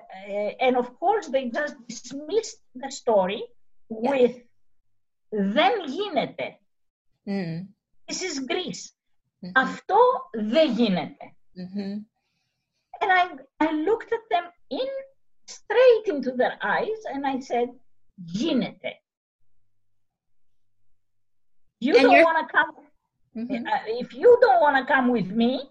[0.59, 3.43] and of course, they just dismissed the story
[3.89, 4.11] yeah.
[4.11, 4.35] with
[5.29, 6.59] δεν γίνεται.
[7.25, 7.67] Mm.
[8.05, 8.93] This is Greece.
[9.41, 9.51] Mm-hmm.
[9.55, 9.95] Αυτό
[10.33, 11.35] δεν γίνεται.
[11.55, 12.05] Mm-hmm.
[13.01, 13.23] And I,
[13.59, 14.89] I looked at them in
[15.45, 17.69] straight into their eyes and I said,
[18.25, 18.91] γίνεται.
[21.79, 22.71] You and don't want to come.
[23.37, 23.67] Mm-hmm.
[23.67, 25.69] Uh, if you don't want to come with me,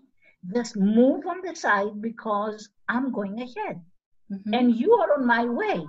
[0.55, 3.82] just move on the side because I'm going ahead
[4.32, 4.54] mm-hmm.
[4.54, 5.86] and you are on my way.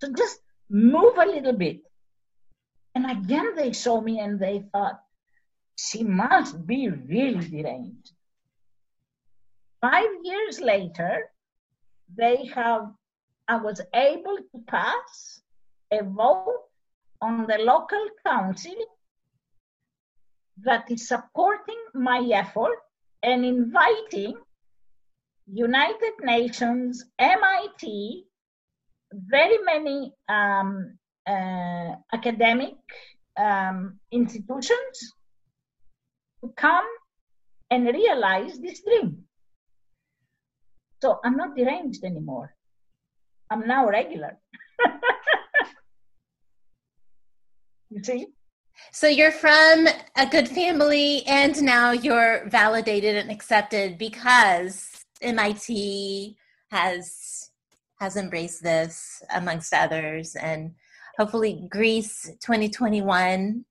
[0.00, 1.80] So just move a little bit.
[2.94, 5.00] And again, they saw me and they thought,
[5.76, 8.12] she must be really deranged.
[9.80, 11.30] Five years later,
[12.16, 12.90] they have,
[13.46, 15.40] I was able to pass
[15.92, 16.64] a vote
[17.20, 18.74] on the local council
[20.64, 22.78] that is supporting my effort
[23.22, 24.34] and inviting
[25.52, 28.24] United Nations, MIT,
[29.12, 32.74] very many um, uh, academic
[33.38, 35.14] um, institutions
[36.42, 36.86] to come
[37.70, 39.24] and realize this dream.
[41.02, 42.54] So I'm not deranged anymore.
[43.50, 44.38] I'm now regular.
[47.90, 48.26] you see?
[48.92, 56.36] So you're from a good family and now you're validated and accepted because MIT
[56.70, 57.50] has
[58.00, 60.74] has embraced this amongst others and
[61.18, 63.64] hopefully Greece 2021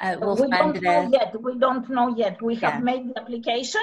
[0.00, 1.40] uh, will we fund don't know yet.
[1.40, 2.42] We don't know yet.
[2.42, 3.82] We have made the application.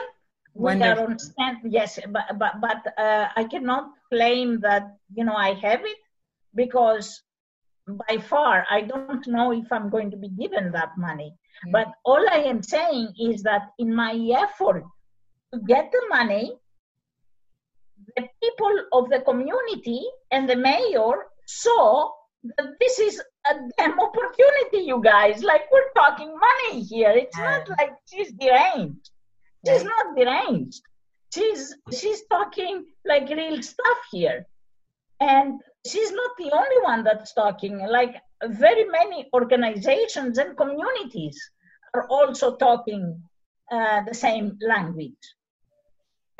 [0.53, 1.05] We Wonderful.
[1.05, 1.57] are on stand.
[1.63, 5.97] Yes, but but, but uh, I cannot claim that you know I have it
[6.53, 7.21] because
[7.87, 11.33] by far I don't know if I'm going to be given that money.
[11.67, 11.71] Mm.
[11.71, 14.83] But all I am saying is that in my effort
[15.53, 16.57] to get the money,
[18.15, 22.11] the people of the community and the mayor saw
[22.57, 25.43] that this is a damn opportunity, you guys.
[25.43, 27.11] Like we're talking money here.
[27.11, 29.09] It's not like she's deranged.
[29.65, 30.81] She's not deranged.
[31.33, 34.45] She's she's talking like real stuff here.
[35.19, 37.77] And she's not the only one that's talking.
[37.87, 41.37] Like very many organizations and communities
[41.93, 43.21] are also talking
[43.71, 45.21] uh, the same language.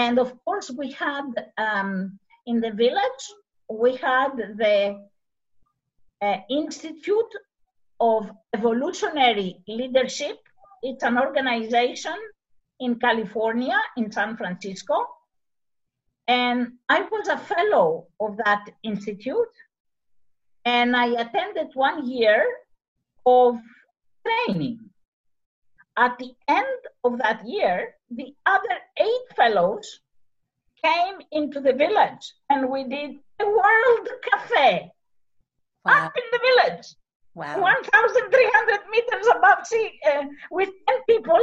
[0.03, 1.27] And of course, we had
[1.59, 3.23] um, in the village,
[3.69, 4.31] we had
[4.63, 4.77] the
[6.21, 7.33] uh, Institute
[7.99, 10.37] of Evolutionary Leadership.
[10.81, 12.17] It's an organization
[12.79, 14.95] in California, in San Francisco.
[16.27, 16.59] And
[16.89, 19.55] I was a fellow of that institute.
[20.65, 22.43] And I attended one year
[23.27, 23.59] of
[24.25, 24.79] training.
[25.95, 30.01] At the end of that year, the other eight fellows
[30.83, 34.91] came into the village and we did a world cafe
[35.85, 36.05] Wow.
[36.05, 36.85] up in the village,
[37.33, 37.59] Wow.
[37.59, 41.39] 1,300 meters above sea, uh, with 10 people.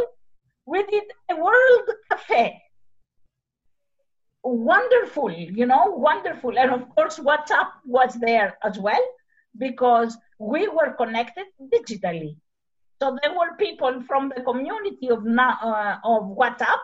[0.67, 2.63] We did a world cafe.
[4.45, 6.59] Wonderful, you know, wonderful.
[6.59, 9.03] And of course, WhatsApp was there as well
[9.57, 12.37] because we were connected digitally.
[13.01, 16.83] So there were people from the community of now uh, of WhatsApp,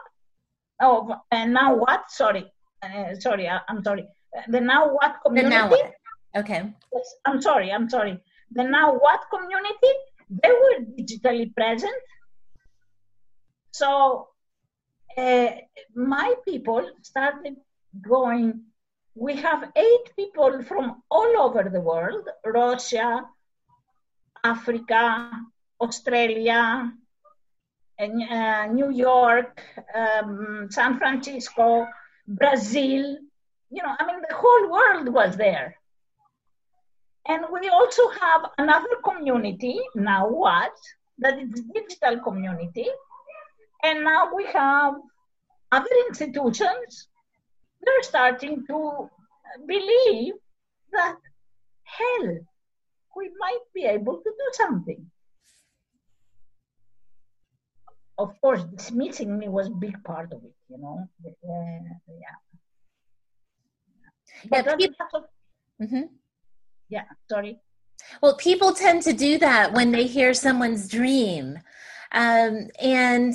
[0.81, 2.09] of uh, now what?
[2.09, 2.45] Sorry,
[2.83, 4.07] uh, sorry, I, am sorry.
[4.37, 5.51] Uh, The now what community?
[5.51, 5.93] The now what?
[6.37, 6.73] Okay.
[6.93, 8.19] Yes, I'm sorry, I'm sorry.
[8.53, 9.93] The now what community?
[10.31, 11.95] They were digitally present.
[13.73, 14.29] So
[15.17, 15.51] uh,
[15.97, 17.57] my people started
[18.01, 18.63] going.
[19.17, 23.23] We have eight people from all over the world Russia,
[24.45, 25.31] Africa,
[25.85, 26.91] Australia,
[27.99, 29.63] uh, New York,
[29.95, 31.87] um, San Francisco,
[32.27, 33.19] Brazil.
[33.71, 35.77] You know, I mean, the whole world was there.
[37.27, 40.77] And we also have another community, now what?
[41.19, 42.89] That is digital community.
[43.83, 44.95] And now we have
[45.73, 47.09] other institutions.
[47.83, 49.09] They're starting to
[49.67, 50.35] believe
[50.93, 51.17] that,
[51.97, 52.29] hell,
[53.17, 55.11] we might be able to do something.
[58.17, 61.09] Of course, dismissing me was big part of it, you know.
[61.27, 61.31] Uh,
[62.09, 62.37] yeah.
[64.49, 65.31] But Yeah, that's- peop-
[65.83, 66.09] Mhm.
[66.89, 67.61] yeah, sorry.
[68.23, 71.59] Well, people tend to do that when they hear someone's dream.
[72.13, 73.35] Um, and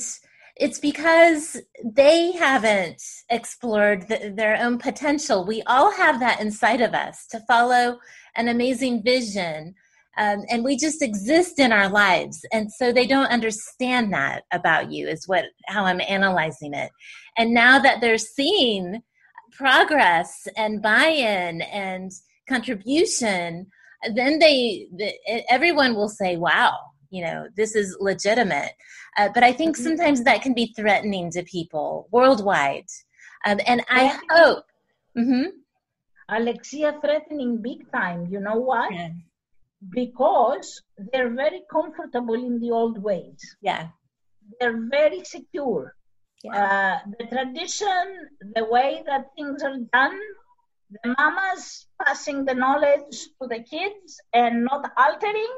[0.56, 5.46] it's because they haven't explored the, their own potential.
[5.46, 8.00] We all have that inside of us to follow
[8.36, 9.76] an amazing vision.
[10.20, 12.40] Um, and we just exist in our lives.
[12.52, 16.92] And so they don't understand that about you, is what how I'm analyzing it.
[17.38, 19.02] And now that they're seeing
[19.52, 22.12] progress and buy-in and
[22.48, 23.68] contribution,
[24.14, 25.14] then they the,
[25.52, 26.78] everyone will say wow
[27.10, 28.72] you know this is legitimate
[29.18, 29.82] uh, but i think Mhm.
[29.82, 32.86] sometimes that can be threatening to people worldwide
[33.46, 34.20] um, and i Yeah.
[34.30, 34.66] hope
[35.18, 35.44] hmm
[36.30, 38.28] Alexia threatening big time.
[38.30, 39.16] You know why?
[39.88, 43.40] Because they're very comfortable in the old ways.
[43.62, 43.90] yeah
[44.60, 45.96] They're very secure.
[46.44, 48.06] yeah Uh, the tradition,
[48.56, 50.20] the way that things are done,
[50.92, 55.54] the mamas passing the knowledge to the kids and not altering.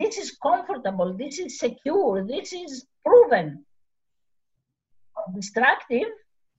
[0.00, 1.14] This is comfortable.
[1.22, 2.24] This is secure.
[2.26, 3.64] This is proven
[5.34, 6.08] destructive,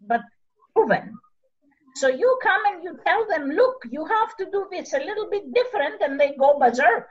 [0.01, 0.21] but
[0.75, 1.13] proven.
[1.99, 5.29] So you come and you tell them, look, you have to do this a little
[5.29, 7.07] bit different, and they go berserk.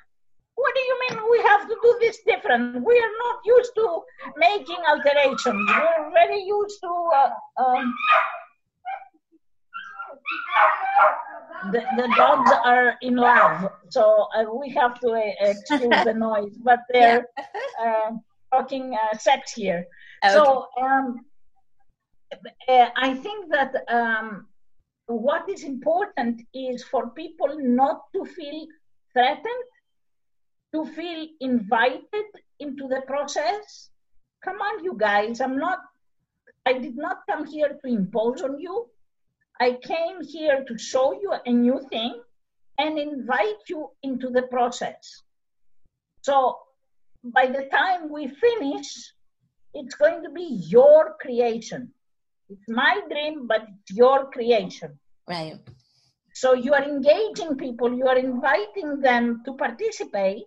[0.54, 2.84] What do you mean we have to do this different?
[2.84, 4.00] We are not used to
[4.36, 5.68] making alterations.
[5.68, 7.10] We're very used to.
[7.14, 7.94] Uh, um,
[11.72, 16.56] the, the dogs are in love, so uh, we have to uh, excuse the noise,
[16.62, 17.26] but they're
[17.80, 18.12] uh,
[18.52, 19.86] talking uh, sex here.
[20.24, 20.34] Okay.
[20.34, 21.24] So um,
[22.68, 24.46] uh, I think that um,
[25.06, 28.66] what is important is for people not to feel
[29.12, 29.64] threatened,
[30.74, 32.26] to feel invited
[32.58, 33.90] into the process.
[34.44, 35.78] Come on, you guys, I'm not,
[36.64, 38.88] I did not come here to impose on you.
[39.60, 42.20] I came here to show you a new thing
[42.78, 45.22] and invite you into the process.
[46.22, 46.58] So
[47.22, 49.12] by the time we finish,
[49.72, 51.92] it's going to be your creation.
[52.48, 54.98] It's my dream, but it's your creation.
[55.28, 55.58] Right.
[56.34, 60.44] So you are engaging people, you are inviting them to participate.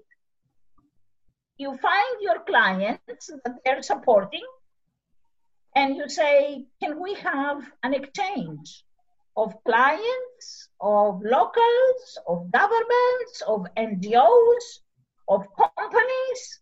[1.57, 4.45] You find your clients that they're supporting,
[5.75, 8.85] and you say, Can we have an exchange
[9.35, 14.65] of clients, of locals, of governments, of NGOs,
[15.27, 16.61] of companies?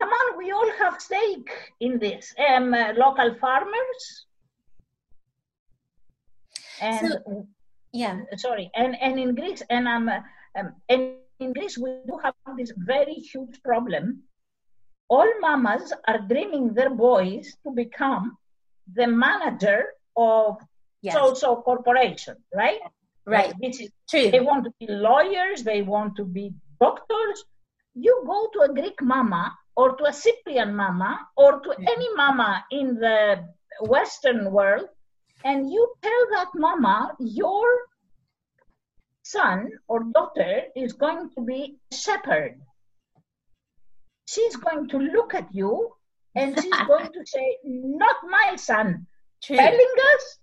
[0.00, 1.50] Come on, we all have stake
[1.80, 2.34] in this.
[2.48, 4.26] Um, uh, local farmers,
[6.80, 7.46] and so,
[7.92, 8.20] yeah.
[8.36, 10.22] sorry and and in greece and i'm um,
[10.58, 14.22] um, and in greece we do have this very huge problem.
[15.08, 18.36] All mamas are dreaming their boys to become
[18.92, 20.58] the manager of
[21.02, 21.14] yes.
[21.14, 22.80] so-so corporation right?
[23.26, 23.54] Right.
[23.60, 24.30] this is true.
[24.30, 27.44] they want to be lawyers they want to be doctors.
[27.94, 31.84] You go to a greek mama or to a cyprian mama or to mm-hmm.
[31.88, 33.44] any mama in the
[33.82, 34.88] western world
[35.44, 37.66] and you tell that mama your
[39.22, 42.60] son or daughter is going to be a shepherd.
[44.26, 45.92] She's going to look at you
[46.34, 49.06] and she's going to say not my son.
[49.42, 49.56] True.
[49.56, 50.38] telling us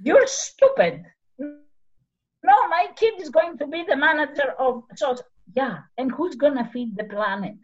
[0.00, 1.02] you're stupid.
[1.38, 5.16] No my kid is going to be the manager of so
[5.54, 7.56] yeah and who's going to feed the planet?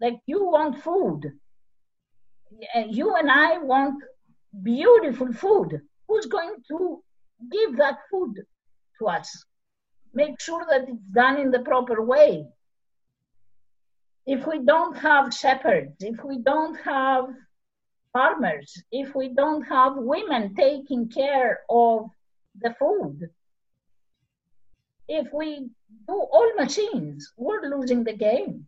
[0.00, 1.32] Like you want food.
[2.90, 4.02] You and i want
[4.62, 5.80] beautiful food.
[6.08, 7.02] Who's going to
[7.50, 8.34] give that food
[8.98, 9.44] to us?
[10.14, 12.46] Make sure that it's done in the proper way.
[14.26, 17.28] If we don't have shepherds, if we don't have
[18.12, 22.10] farmers, if we don't have women taking care of
[22.60, 23.30] the food,
[25.08, 25.68] if we
[26.06, 28.66] do all machines, we're losing the game.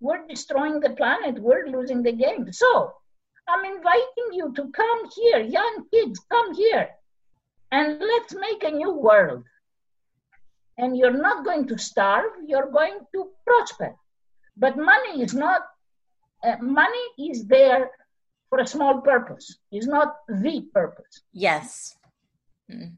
[0.00, 2.52] We're destroying the planet, we're losing the game.
[2.52, 2.94] So
[3.48, 6.88] I'm inviting you to come here, young kids, come here,
[7.70, 9.44] and let's make a new world.
[10.78, 13.94] And you're not going to starve, you're going to prosper.
[14.56, 15.62] But money is not,
[16.44, 17.90] uh, money is there
[18.48, 21.22] for a small purpose, it's not the purpose.
[21.32, 21.96] Yes.
[22.70, 22.92] Mm.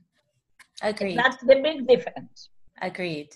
[0.82, 1.16] Agreed.
[1.16, 2.50] That's the big difference.
[2.82, 3.30] Agreed.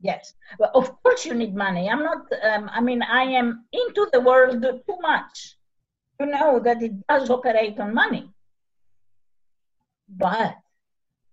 [0.00, 0.32] Yes.
[0.58, 1.90] Well, of course you need money.
[1.90, 5.56] I'm not, um, I mean, I am into the world too much
[6.20, 8.30] to know that it does operate on money.
[10.08, 10.56] But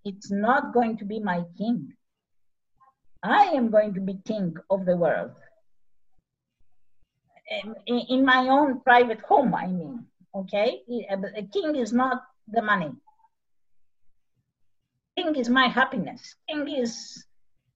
[0.06, 1.94] it's not going to be my king.
[3.24, 5.32] I am going to be king of the world.
[7.88, 10.82] In, my own private home, I mean, okay?
[11.10, 12.92] A king is not the money.
[15.18, 16.36] King is my happiness.
[16.48, 17.26] King is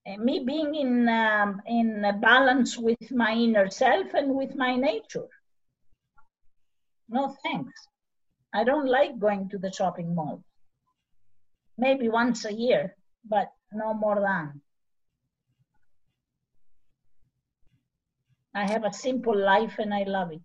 [0.07, 5.27] uh, me being in, um, in balance with my inner self and with my nature.
[7.11, 7.73] No thanks.
[8.53, 10.43] I don't like going to the shopping mall.
[11.77, 12.95] Maybe once a year,
[13.29, 14.61] but no more than.
[18.55, 20.41] I have a simple life and I love it.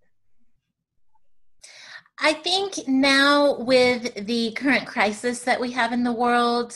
[2.18, 6.74] I think now with the current crisis that we have in the world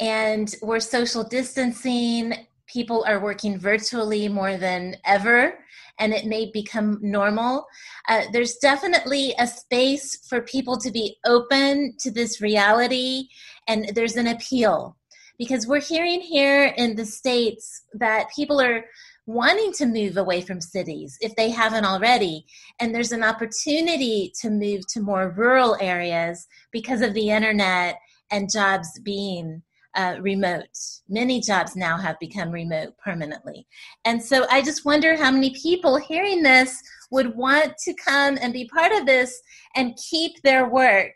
[0.00, 5.61] and we're social distancing, people are working virtually more than ever
[5.98, 7.66] and it may become normal.
[8.08, 13.28] Uh, there's definitely a space for people to be open to this reality,
[13.66, 14.96] and there's an appeal
[15.38, 18.84] because we're hearing here in the States that people are
[19.26, 22.44] wanting to move away from cities if they haven't already.
[22.80, 27.98] And there's an opportunity to move to more rural areas because of the internet
[28.30, 29.62] and jobs being
[29.94, 30.66] uh, remote.
[31.08, 33.66] Many jobs now have become remote permanently.
[34.04, 38.52] And so I just wonder how many people hearing this would want to come and
[38.52, 39.40] be part of this
[39.76, 41.12] and keep their work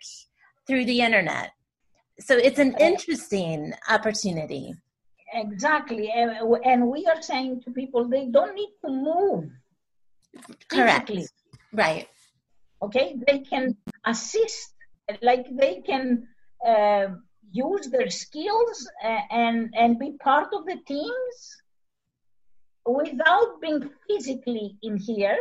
[0.67, 1.53] through the internet.
[2.21, 4.75] So it's an interesting opportunity.
[5.35, 6.13] Exactly.
[6.13, 9.51] And we are saying to people they don't need to move.
[10.69, 11.09] Correct.
[11.09, 11.27] Physically.
[11.73, 12.09] Right.
[12.83, 13.17] Okay.
[13.27, 14.75] They can assist,
[15.23, 16.29] like they can.
[16.67, 17.09] Uh,
[17.57, 18.89] use their skills
[19.31, 21.37] and and be part of the teams
[22.85, 25.39] without being physically in here.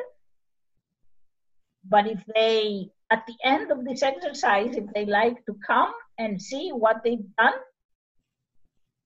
[1.88, 6.42] But if they at the end of this exercise if they like to come and
[6.42, 7.60] see what they've done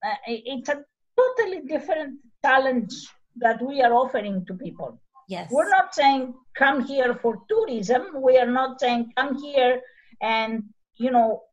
[0.05, 0.83] uh, it's a
[1.17, 2.93] totally different challenge
[3.35, 4.99] that we are offering to people.
[5.27, 5.49] Yes.
[5.51, 8.21] We're not saying come here for tourism.
[8.21, 9.81] We are not saying come here
[10.21, 10.63] and
[10.97, 11.43] you know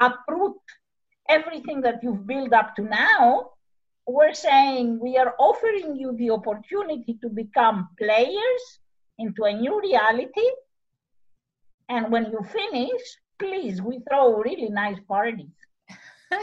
[0.00, 0.56] uproot
[1.30, 3.50] everything that you've built up to now,
[4.06, 8.62] we're saying we are offering you the opportunity to become players
[9.18, 10.50] into a new reality.
[11.88, 13.00] And when you finish,
[13.38, 15.56] please, we throw really nice parties.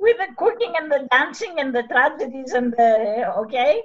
[0.00, 3.82] With the cooking and the dancing and the tragedies and the, okay?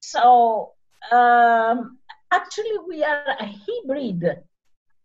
[0.00, 0.72] So,
[1.10, 1.98] um,
[2.32, 4.42] actually, we are a hybrid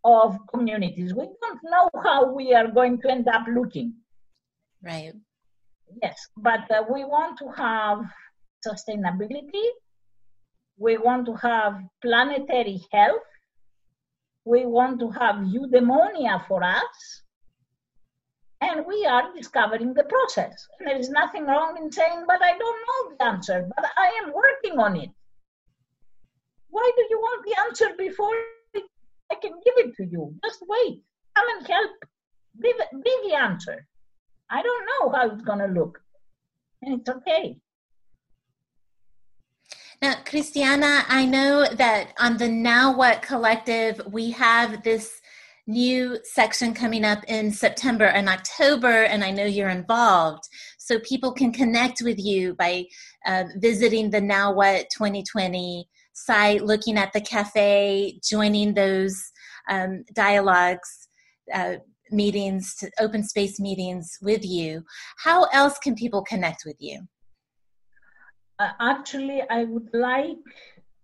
[0.08, 1.14] of communities.
[1.14, 3.94] We don't know how we are going to end up looking.
[4.82, 5.12] Right.
[6.02, 8.04] Yes, but uh, we want to have
[8.66, 9.68] sustainability.
[10.76, 13.28] We want to have planetary health.
[14.44, 17.22] We want to have eudaimonia for us.
[18.60, 20.66] And we are discovering the process.
[20.78, 24.20] And there is nothing wrong in saying, but I don't know the answer, but I
[24.22, 25.10] am working on it.
[26.70, 28.34] Why do you want the answer before
[29.30, 30.34] I can give it to you.
[30.44, 31.02] Just wait.
[31.36, 31.90] Come and help.
[32.60, 33.86] Be the, be the answer.
[34.50, 36.00] I don't know how it's going to look.
[36.82, 37.56] And it's okay.
[40.00, 45.20] Now, Christiana, I know that on the Now What Collective, we have this
[45.66, 50.44] new section coming up in September and October, and I know you're involved.
[50.78, 52.86] So people can connect with you by
[53.26, 55.86] uh, visiting the Now What 2020
[56.24, 59.16] site, looking at the cafe, joining those
[59.68, 61.08] um, dialogues,
[61.52, 61.76] uh,
[62.10, 64.82] meetings, to open space meetings with you.
[65.24, 67.06] How else can people connect with you?
[68.58, 70.38] Uh, actually, I would like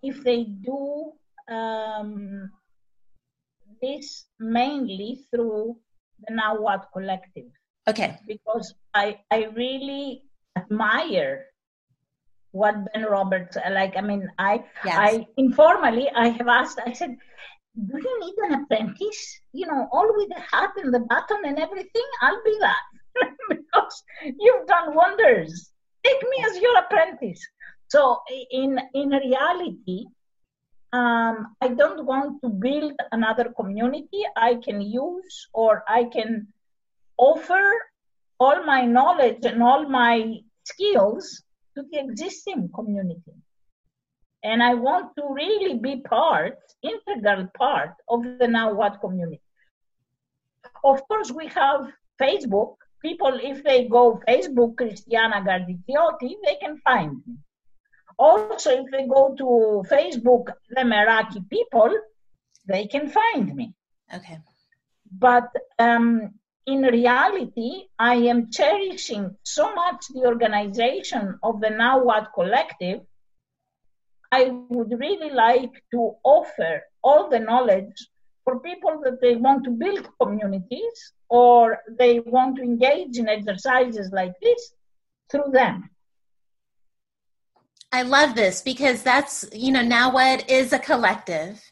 [0.03, 1.12] if they do
[1.49, 2.51] um,
[3.81, 5.77] this mainly through
[6.27, 7.51] the Now What Collective.
[7.87, 8.17] Okay.
[8.27, 10.25] Because I, I really
[10.57, 11.47] admire
[12.55, 13.96] what Ben Roberts like.
[13.96, 14.96] I mean, I yes.
[14.96, 16.80] I informally I have asked.
[16.86, 17.16] I said,
[17.74, 19.40] "Do you need an apprentice?
[19.52, 22.09] You know, all with the hat and the button and everything.
[22.22, 22.84] I'll be that
[23.48, 25.72] because you've done wonders.
[26.05, 27.42] Take me as your apprentice."
[27.88, 30.07] So in in reality,
[30.92, 34.22] um, I don't want to build another community.
[34.36, 36.46] I can use or I can
[37.16, 37.64] offer
[38.38, 41.42] all my knowledge and all my skills
[41.75, 43.35] to the existing community.
[44.43, 49.41] And I want to really be part, integral part of the Now What community.
[50.85, 52.77] Of course, we have Facebook.
[53.01, 57.37] People, if they go Facebook Christiana Karytsioti, they can find me.
[58.18, 61.91] Also, if they go to Facebook the Meraki people,
[62.66, 63.75] they can find me.
[64.14, 64.39] Okay.
[65.11, 65.49] But
[65.79, 66.35] um,
[66.67, 73.01] in reality, I am cherishing so much the organization of the Now What Collective.
[74.33, 78.09] I would really like to offer all the knowledge
[78.45, 84.11] for people that they want to build communities or they want to engage in exercises
[84.12, 84.73] like this
[85.31, 85.91] through them.
[87.93, 91.62] I love this because that's, you know, now what is a collective.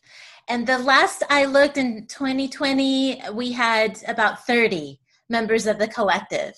[0.53, 5.01] And the last I looked in 2020, we had about 30
[5.31, 6.53] members of the collective.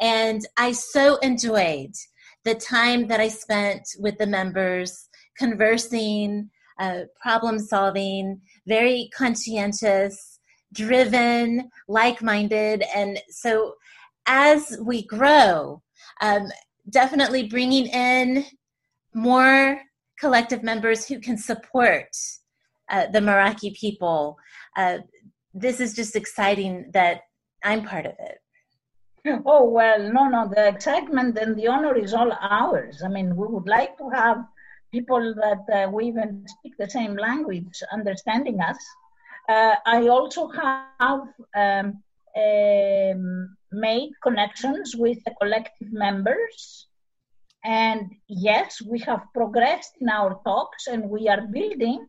[0.00, 1.92] And I so enjoyed
[2.42, 10.40] the time that I spent with the members conversing, uh, problem solving, very conscientious,
[10.72, 12.82] driven, like minded.
[12.96, 13.74] And so
[14.26, 15.82] as we grow,
[16.20, 16.48] um,
[16.90, 18.44] definitely bringing in
[19.14, 19.82] more
[20.18, 22.08] collective members who can support
[22.90, 24.38] uh, the Meraki people.
[24.76, 24.98] Uh,
[25.54, 27.22] this is just exciting that
[27.64, 28.38] I'm part of it.
[29.44, 33.02] Oh, well, no, no, the excitement and the honor is all ours.
[33.04, 34.44] I mean, we would like to have
[34.92, 38.78] people that uh, we even speak the same language understanding us.
[39.48, 41.22] Uh, I also have
[41.56, 42.02] um,
[42.36, 46.86] um, made connections with the collective members.
[47.64, 52.06] And yes, we have progressed in our talks and we are building.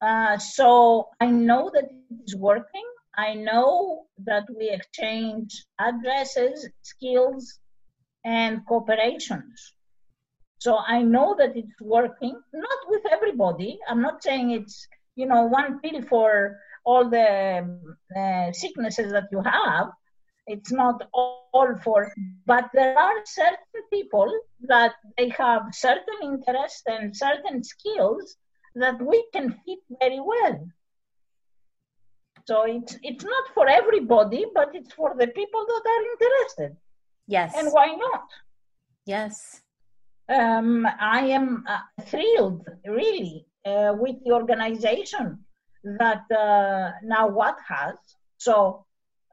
[0.00, 2.84] Uh, so I know that it is working.
[3.16, 7.58] I know that we exchange addresses, skills,
[8.24, 9.72] and cooperations.
[10.58, 13.78] So I know that it's working, not with everybody.
[13.88, 14.86] I'm not saying it's,
[15.16, 17.78] you know, one pill for all the
[18.16, 19.88] uh, sicknesses that you have.
[20.46, 22.12] It's not all for,
[22.46, 24.32] but there are certain people
[24.62, 28.36] that they have certain interests and certain skills
[28.78, 30.68] that we can fit very well.
[32.46, 36.76] So it's it's not for everybody, but it's for the people that are interested.
[37.26, 37.54] Yes.
[37.56, 38.24] And why not?
[39.04, 39.60] Yes.
[40.28, 45.44] Um, I am uh, thrilled, really, uh, with the organization
[45.84, 47.96] that uh, now what has.
[48.38, 48.84] So,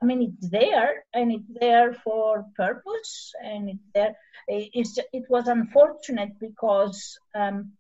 [0.02, 4.16] I mean, it's there, and it's there for purpose, and it's there.
[4.48, 7.72] It's, it was unfortunate because um,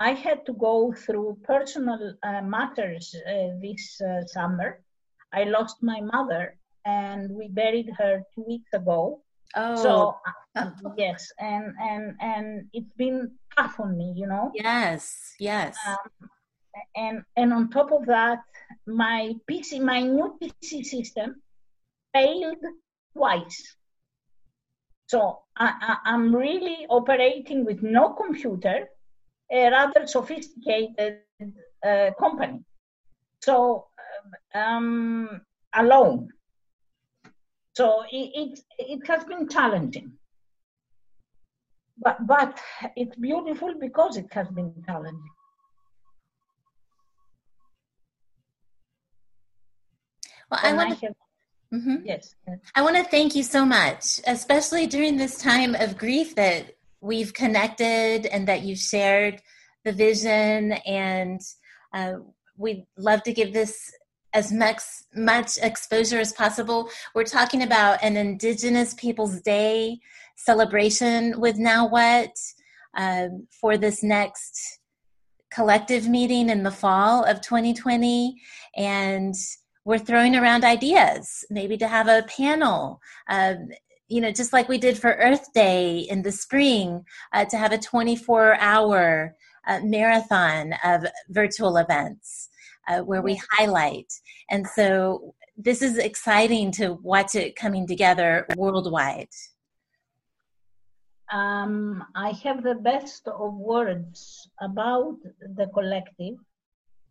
[0.00, 4.80] I had to go through personal uh, matters uh, this uh, summer.
[5.32, 9.22] I lost my mother, and we buried her two weeks ago.
[9.56, 9.82] Oh.
[9.82, 10.16] So
[10.56, 14.52] uh, yes, and and and it's been tough on me, you know.
[14.54, 15.34] Yes.
[15.40, 15.76] Yes.
[15.86, 16.30] Um,
[16.94, 18.38] and and on top of that,
[18.86, 21.42] my PC, my new PC system,
[22.14, 22.62] failed
[23.16, 23.76] twice.
[25.08, 28.88] So I, I, I'm really operating with no computer
[29.50, 31.20] a rather sophisticated
[31.86, 32.60] uh, company.
[33.40, 33.86] So
[34.54, 35.40] um,
[35.74, 36.28] alone.
[37.74, 40.12] So it, it, it has been challenging.
[41.98, 42.58] But, but
[42.96, 45.22] it's beautiful because it has been challenging.
[50.50, 51.14] Well, I want to.
[51.74, 51.96] Mm-hmm.
[52.06, 52.34] Yes.
[52.74, 57.32] I want to thank you so much, especially during this time of grief that we've
[57.34, 59.40] connected and that you've shared
[59.84, 61.40] the vision and
[61.94, 62.14] uh,
[62.56, 63.92] we'd love to give this
[64.34, 64.82] as much
[65.14, 66.90] much exposure as possible.
[67.14, 70.00] We're talking about an indigenous peoples day
[70.36, 72.30] celebration with now what
[72.96, 74.80] um, for this next
[75.50, 78.36] collective meeting in the fall of 2020
[78.76, 79.34] and
[79.84, 83.70] we're throwing around ideas maybe to have a panel um,
[84.08, 87.72] you know, just like we did for Earth Day in the spring, uh, to have
[87.72, 89.36] a 24 hour
[89.66, 92.48] uh, marathon of virtual events
[92.88, 94.10] uh, where we highlight.
[94.50, 99.28] And so this is exciting to watch it coming together worldwide.
[101.30, 105.18] Um, I have the best of words about
[105.56, 106.36] the collective.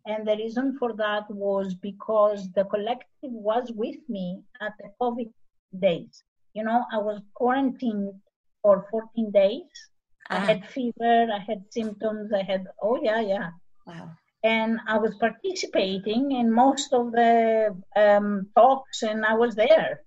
[0.06, 5.30] And the reason for that was because the collective was with me at the COVID
[5.78, 6.24] days
[6.58, 8.14] you know, I was quarantined
[8.62, 9.70] for 14 days.
[10.28, 10.46] I ah.
[10.50, 13.50] had fever, I had symptoms, I had, oh, yeah, yeah.
[13.86, 14.10] Wow.
[14.42, 20.02] And I was participating in most of the um, talks and I was there.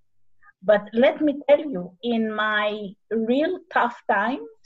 [0.62, 4.62] But let me tell you, in my real tough times,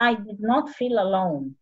[0.00, 1.56] I did not feel alone.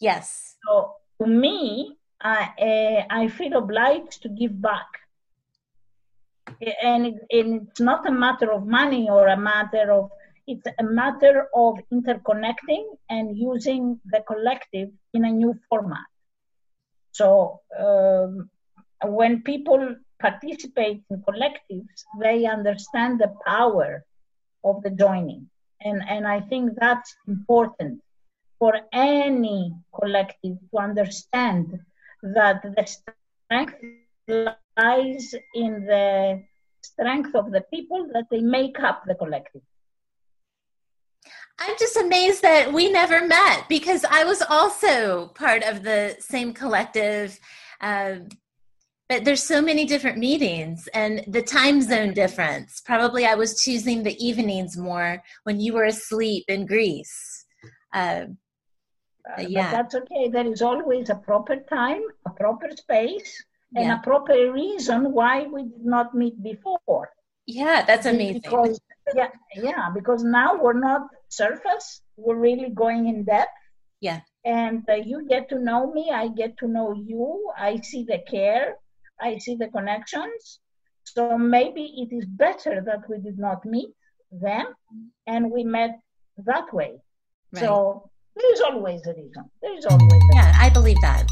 [0.00, 0.56] Yes.
[0.66, 4.88] So to me, I, uh, I feel obliged to give back
[6.60, 10.10] and, and it's not a matter of money or a matter of
[10.46, 16.06] it's a matter of interconnecting and using the collective in a new format.
[17.12, 18.50] So um,
[19.04, 24.04] when people participate in collectives they understand the power
[24.64, 25.48] of the joining.
[25.82, 28.02] And and i think that's important
[28.58, 31.80] for any collective to understand
[32.22, 33.76] that the strength
[34.28, 36.42] lies in the
[36.82, 39.62] strength of the people that they make up the collective.
[41.58, 46.54] I'm just amazed that we never met because I was also part of the same
[46.54, 47.38] collective.
[47.80, 48.16] Uh,
[49.10, 52.80] but there's so many different meetings and the time zone difference.
[52.80, 57.44] Probably I was choosing the evenings more when you were asleep in Greece.
[57.92, 58.26] Uh,
[59.36, 59.70] uh, yeah.
[59.70, 60.28] That's okay.
[60.28, 63.44] There is always a proper time, a proper space,
[63.74, 63.98] and yeah.
[63.98, 67.10] a proper reason why we did not meet before.
[67.46, 68.42] Yeah, that's amazing.
[68.42, 68.80] Because,
[69.14, 73.50] yeah, yeah, because now we're not surface, we're really going in depth.
[74.00, 74.20] Yeah.
[74.44, 78.18] And uh, you get to know me, I get to know you, I see the
[78.28, 78.76] care,
[79.20, 80.60] I see the connections.
[81.04, 83.90] So maybe it is better that we did not meet
[84.30, 84.66] then
[85.26, 85.98] and we met
[86.38, 87.00] that way.
[87.52, 87.64] Right.
[87.64, 89.50] So there is always a reason.
[89.60, 91.26] There is always a Yeah, I believe that.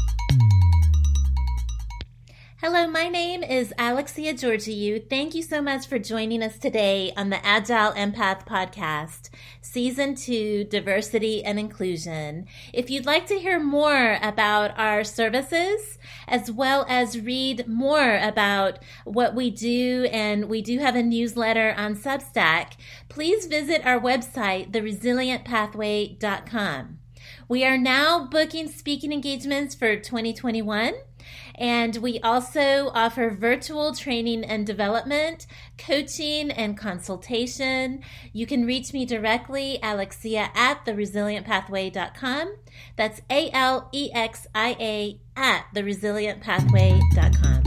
[2.61, 5.09] Hello, my name is Alexia Georgiou.
[5.09, 9.29] Thank you so much for joining us today on the Agile Empath Podcast,
[9.61, 12.47] Season 2 Diversity and Inclusion.
[12.73, 15.97] If you'd like to hear more about our services,
[16.27, 21.73] as well as read more about what we do, and we do have a newsletter
[21.77, 22.73] on Substack,
[23.07, 26.99] please visit our website, theresilientpathway.com.
[27.47, 30.95] We are now booking speaking engagements for 2021.
[31.59, 35.45] And we also offer virtual training and development,
[35.77, 38.01] coaching and consultation.
[38.31, 42.55] You can reach me directly, Alexia at theresilientpathway.com.
[42.95, 47.58] That's A L E X I A at theresilientpathway.com.